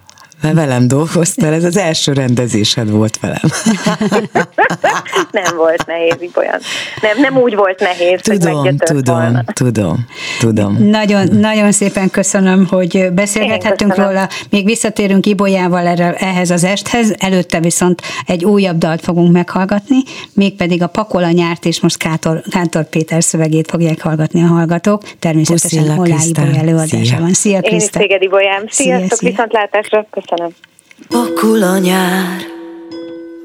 [0.42, 3.40] mert velem dolgoztál, ez az első rendezésed volt velem.
[5.32, 6.58] nem volt nehéz, olyan.
[7.02, 9.44] Nem, nem úgy volt nehéz, tudom, hogy tudom, volna.
[9.52, 10.06] tudom,
[10.40, 10.76] tudom.
[10.78, 14.28] Nagyon, nagyon szépen köszönöm, hogy beszélgethettünk róla.
[14.50, 20.82] Még visszatérünk Ibolyával erre, ehhez az esthez, előtte viszont egy újabb dalt fogunk meghallgatni, mégpedig
[20.82, 25.02] a Pakola nyárt, és most Kátor, Kántor Péter szövegét fogják hallgatni a hallgatók.
[25.18, 27.32] Természetesen Olá Iboly előadása van.
[27.32, 27.98] Szia, Kriszta!
[27.98, 28.64] Én is téged, Ibolyám.
[28.68, 29.30] Sziasztok, szia, szia.
[29.30, 30.06] viszontlátásra!
[30.10, 30.29] Köszönöm.
[30.30, 30.54] Köszönöm.
[31.08, 32.40] Pakul a nyár,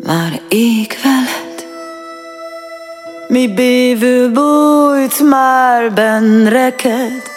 [0.03, 1.65] már ég veled,
[3.27, 7.33] mi bévő bújt már benn reked,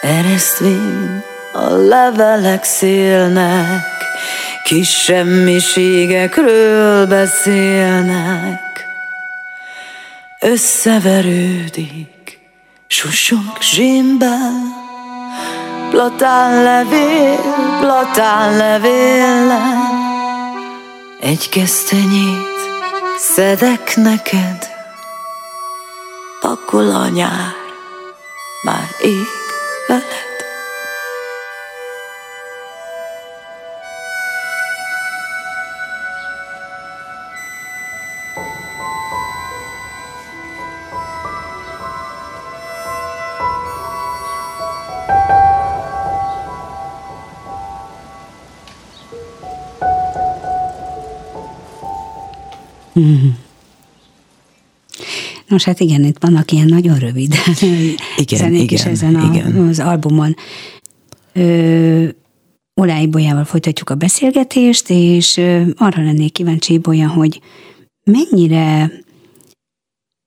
[0.00, 3.84] Ereszt-vén a levelek szélnek,
[4.64, 8.84] Kis semmiségekről beszélnek.
[10.40, 12.38] Összeverődik,
[12.86, 14.79] susok zsimbel,
[15.90, 17.36] Platán levél,
[17.80, 19.58] platán levéllel
[21.20, 22.58] Egy kesztenyét
[23.18, 24.68] szedek neked
[26.40, 27.54] Pakol a nyár,
[28.62, 29.26] már ég
[29.86, 30.29] veled
[55.60, 57.34] Nos, hát igen, itt vannak ilyen nagyon rövid
[58.16, 59.68] igen, zenék igen, is ezen a, igen.
[59.68, 60.36] az albumon.
[61.32, 62.08] Ö,
[62.74, 65.36] Olá Ibolyával folytatjuk a beszélgetést, és
[65.76, 67.40] arra lennék kíváncsi Ibolya, hogy
[68.04, 68.92] mennyire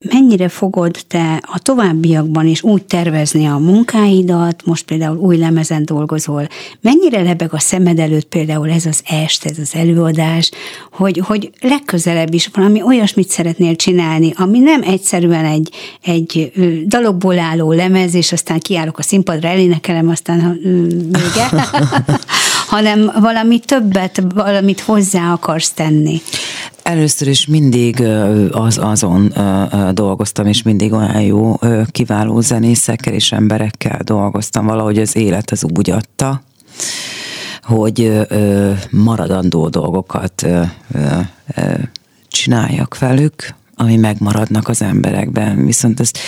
[0.10, 6.48] mennyire fogod te a továbbiakban is úgy tervezni a munkáidat, most például új lemezen dolgozol,
[6.82, 10.52] mennyire lebeg a szemed előtt például ez az est, ez az előadás,
[10.92, 15.70] hogy, hogy legközelebb is valami olyasmit szeretnél csinálni, ami nem egyszerűen egy,
[16.02, 16.52] egy
[16.86, 20.60] dalokból álló lemez, és aztán kiállok a színpadra, elénekelem, aztán
[21.12, 21.50] vége,
[22.74, 26.22] hanem valami többet, valamit hozzá akarsz tenni.
[26.84, 28.02] Először is mindig
[28.52, 29.34] az, azon
[29.92, 31.60] dolgoztam, és mindig olyan jó,
[31.92, 34.66] kiváló zenészekkel és emberekkel dolgoztam.
[34.66, 36.42] Valahogy az élet az úgy adta,
[37.64, 38.28] hogy
[38.90, 40.48] maradandó dolgokat
[42.28, 45.66] csináljak velük, ami megmaradnak az emberekben.
[45.66, 46.20] Viszont ezt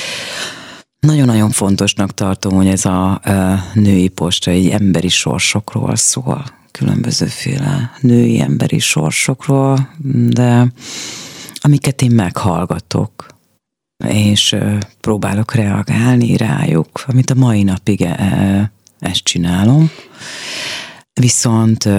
[1.06, 3.22] nagyon-nagyon fontosnak tartom, hogy ez a
[3.74, 9.90] női posta egy emberi sorsokról szól különbözőféle női emberi sorsokról,
[10.28, 10.72] de
[11.58, 13.28] amiket én meghallgatok,
[14.08, 14.56] és
[15.02, 18.08] próbálok reagálni rájuk, amit a mai napig
[19.00, 19.90] ezt csinálom.
[21.14, 21.90] Viszont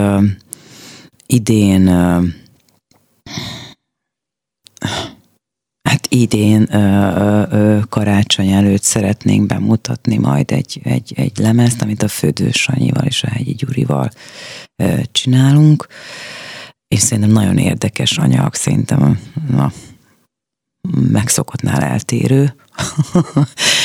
[1.27, 1.85] idén
[6.21, 12.57] idén ö, ö, karácsony előtt szeretnénk bemutatni majd egy, egy, egy lemezt, amit a Födős
[12.57, 14.11] Sanyival és a Hegyi Gyurival
[14.77, 15.87] ö, csinálunk,
[16.89, 19.73] és szerintem nagyon érdekes anyag, szerintem a, a
[21.11, 22.55] megszokottnál eltérő,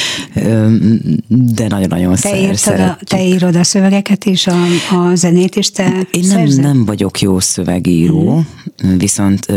[1.27, 4.63] de nagyon-nagyon te, írtad a, te írod a szövegeket és a,
[4.95, 8.43] a zenét is, te Én nem, nem vagyok jó szövegíró,
[8.85, 8.97] mm.
[8.97, 9.47] viszont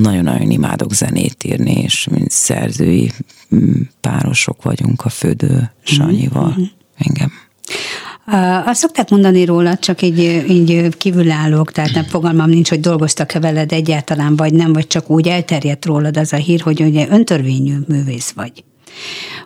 [0.00, 3.12] nagyon-nagyon imádok zenét írni, és mint szerzői
[4.00, 6.54] párosok vagyunk a Födő Sanyival.
[6.58, 6.62] Mm.
[6.96, 7.32] Engem
[8.64, 13.72] azt szokták mondani róla, csak egy, egy kívülállók, tehát nem fogalmam nincs, hogy dolgoztak-e veled
[13.72, 18.30] egyáltalán, vagy nem, vagy csak úgy elterjedt rólad az a hír, hogy ugye öntörvényű művész
[18.30, 18.64] vagy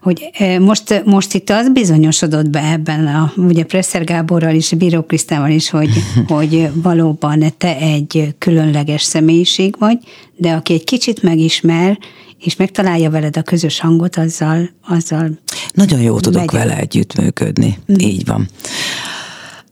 [0.02, 5.50] hogy most, most itt az bizonyosodott be ebben, a, ugye Presser Gáborral is, Bíró Krisztával
[5.50, 5.90] is, hogy,
[6.26, 9.98] hogy valóban te egy különleges személyiség vagy,
[10.36, 11.98] de aki egy kicsit megismer,
[12.38, 14.70] és megtalálja veled a közös hangot, azzal...
[14.88, 15.30] azzal
[15.72, 16.60] Nagyon jó tudok megy.
[16.60, 17.94] vele együttműködni, mm.
[17.98, 18.48] így van.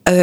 [0.02, 0.22] Ö,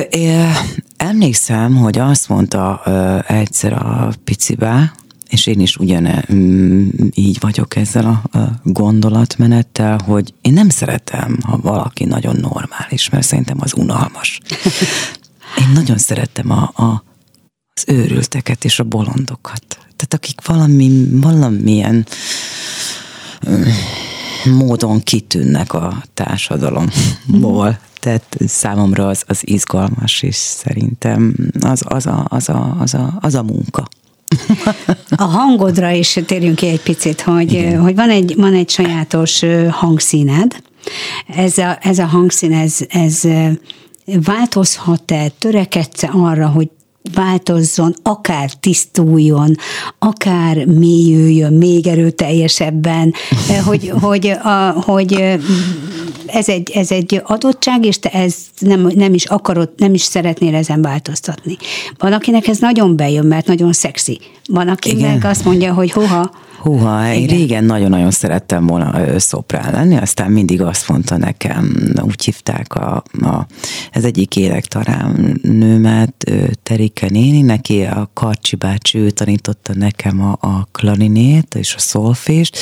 [0.97, 4.93] emlékszem, hogy azt mondta ö, egyszer a picibe,
[5.29, 11.37] és én is ugyan mm, így vagyok ezzel a, a gondolatmenettel, hogy én nem szeretem,
[11.41, 14.39] ha valaki nagyon normális, mert szerintem az unalmas.
[15.61, 17.03] Én nagyon szerettem a, a,
[17.73, 19.65] az őrülteket és a bolondokat.
[19.69, 22.05] Tehát akik valami, valamilyen
[24.43, 27.79] módon kitűnnek a társadalomból.
[28.05, 33.35] Tehát számomra az, az izgalmas, és szerintem az, az, a, az, a, az, a, az
[33.35, 33.87] a munka.
[35.15, 40.55] A hangodra is térjünk ki egy picit, hogy, hogy van, egy, van egy sajátos hangszíned.
[41.27, 43.21] Ez a, ez a hangszín, ez, ez
[44.05, 46.69] változhat-e, törekedsz arra, hogy
[47.13, 49.55] változzon, akár tisztuljon,
[49.99, 53.13] akár mélyüljön még erőteljesebben,
[53.65, 55.37] hogy, hogy, a, hogy
[56.25, 60.55] ez egy, ez egy adottság, és te ez nem, nem is akarod, nem is szeretnél
[60.55, 61.57] ezen változtatni.
[61.97, 64.19] Van, akinek ez nagyon bejön, mert nagyon szexi.
[64.47, 65.31] Van, akinek Igen.
[65.31, 66.31] azt mondja, hogy hoha,
[66.65, 72.75] Húha, én régen nagyon-nagyon szerettem volna szoprán lenni, aztán mindig azt mondta nekem, úgy hívták
[72.75, 73.47] a, a
[73.91, 76.31] ez egyik élektarám nőmet,
[76.63, 82.57] Terike néni, neki a Karcsi bácsi, ő tanította nekem a, a klarinét és a szolfést,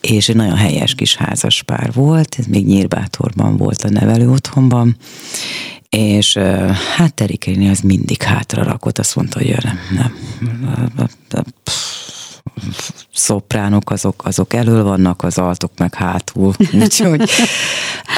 [0.00, 4.96] és egy nagyon helyes kis házas pár volt, ez még Nyírbátorban volt a nevelő otthonban,
[5.88, 6.36] és
[6.96, 10.14] hát Terike az mindig hátra rakott, azt mondta, hogy nem, nem,
[11.30, 11.44] nem
[13.16, 16.54] szopránok azok, azok elől vannak, az altok meg hátul.
[16.82, 17.30] Úgyhogy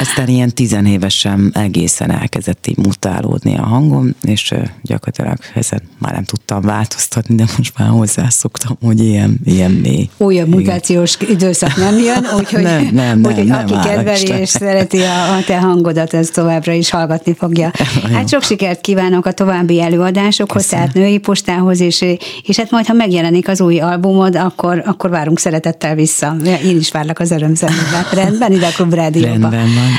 [0.01, 6.61] aztán ilyen tizenévesen egészen elkezdett így mutálódni a hangom, és gyakorlatilag ezen már nem tudtam
[6.61, 10.09] változtatni, de most már hozzászoktam, hogy ilyen, ilyen mély.
[10.17, 14.99] Újabb mutációs időszak nem jön, úgyhogy, nem, nem, nem, úgyhogy nem, aki kedveli és szereti
[14.99, 17.71] a, a te hangodat, ez továbbra is hallgatni fogja.
[18.13, 20.85] Hát sok sikert kívánok a további előadásokhoz, Köszönöm.
[20.85, 22.05] tehát női postához, és,
[22.43, 26.36] és hát majd, ha megjelenik az új albumod, akkor, akkor várunk szeretettel vissza.
[26.64, 28.07] Én is várlak az örömzenébe.
[28.22, 29.51] Rendben, ide a Rádióba.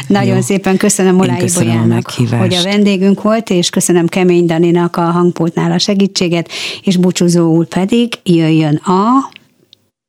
[0.07, 0.41] Nagyon Jó.
[0.41, 5.77] szépen köszönöm Olái Bolyának, hogy a vendégünk volt, és köszönöm Kemény Daninak a hangpultnál a
[5.77, 6.49] segítséget,
[6.83, 9.29] és búcsúzóul pedig jöjjön a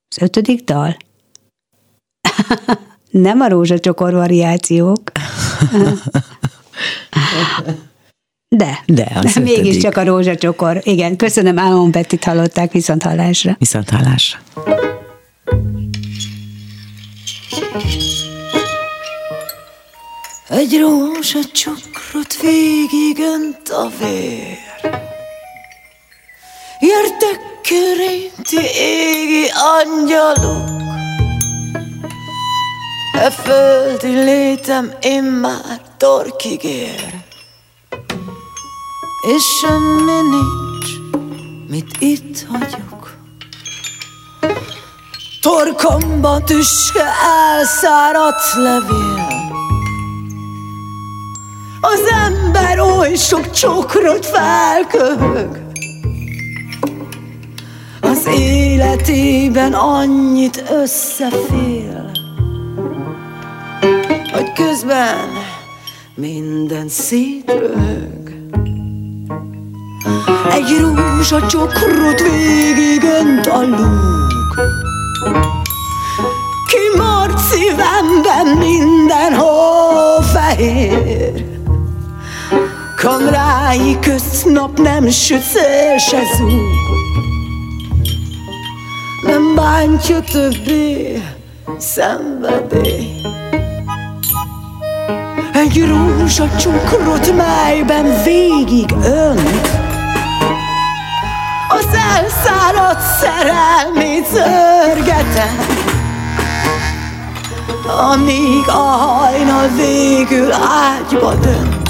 [0.08, 0.96] az ötödik dal.
[3.10, 5.02] Nem a rózsacsokor variációk.
[8.56, 10.80] De, de, de mégiscsak a rózsacsokor.
[10.82, 13.56] Igen, köszönöm, Álmon Bettit hallották, viszont hallásra.
[13.58, 14.38] Viszont hallásra.
[20.48, 24.58] Egy rózsacsokrot végig önt a vér
[26.80, 29.46] Jöttek körinti égi
[29.78, 30.80] angyalok
[33.12, 37.28] E földi létem immár torkig ér
[39.36, 40.88] és semmi nincs,
[41.68, 43.16] mit itt hagyok.
[45.40, 47.04] Torkomba tüske
[47.56, 49.38] elszáradt levél,
[51.80, 55.62] az ember oly sok csokrot felköhög,
[58.00, 62.10] az életében annyit összefél,
[64.32, 65.28] hogy közben
[66.14, 68.19] minden szétröhög.
[70.50, 74.30] Egy rózsa csokrot végig önt a lúg
[76.66, 81.44] Kimart szívemben mindenhol fehér?
[82.96, 86.60] Kamrái közt nap nem süt szél se zúg.
[89.22, 91.22] Nem bántja többé
[91.78, 93.20] szenvedély.
[95.52, 99.79] Egy rózsa csokrot, melyben végig önt
[101.70, 105.78] az elszáradt szerelmét szörgetem
[107.86, 111.88] Amíg a hajnal végül ágyba dönt.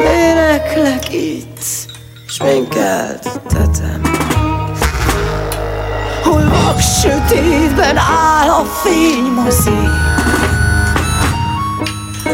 [0.00, 1.62] Éneklek itt,
[2.26, 4.00] sminkelt tetem
[6.22, 9.88] Hol vak sötétben áll a fénymozi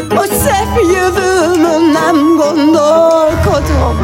[0.09, 3.97] Hogy szebb jövőmön nem gondolkodom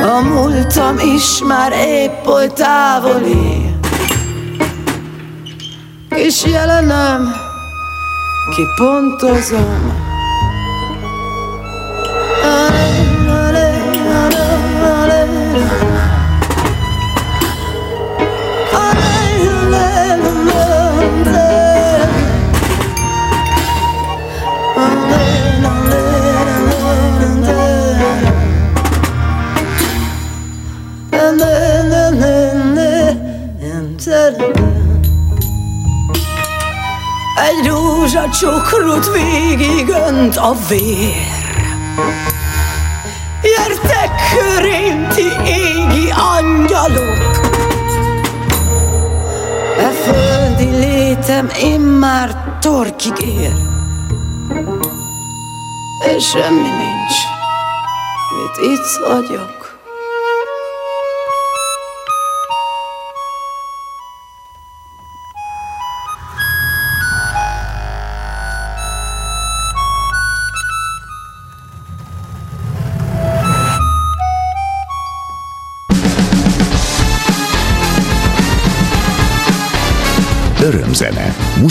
[0.00, 3.66] a múltam is már épp oly távoli
[6.26, 7.34] kis jelenem,
[8.54, 10.05] kipontozom.
[38.16, 41.64] Egy rózsa csokrot végig önt a vér.
[43.42, 47.18] Gyertek körém, ti égi angyalok!
[49.78, 53.52] E földi létem én már torkig ér
[56.16, 57.16] És semmi nincs,
[58.36, 59.55] mit itt vagyok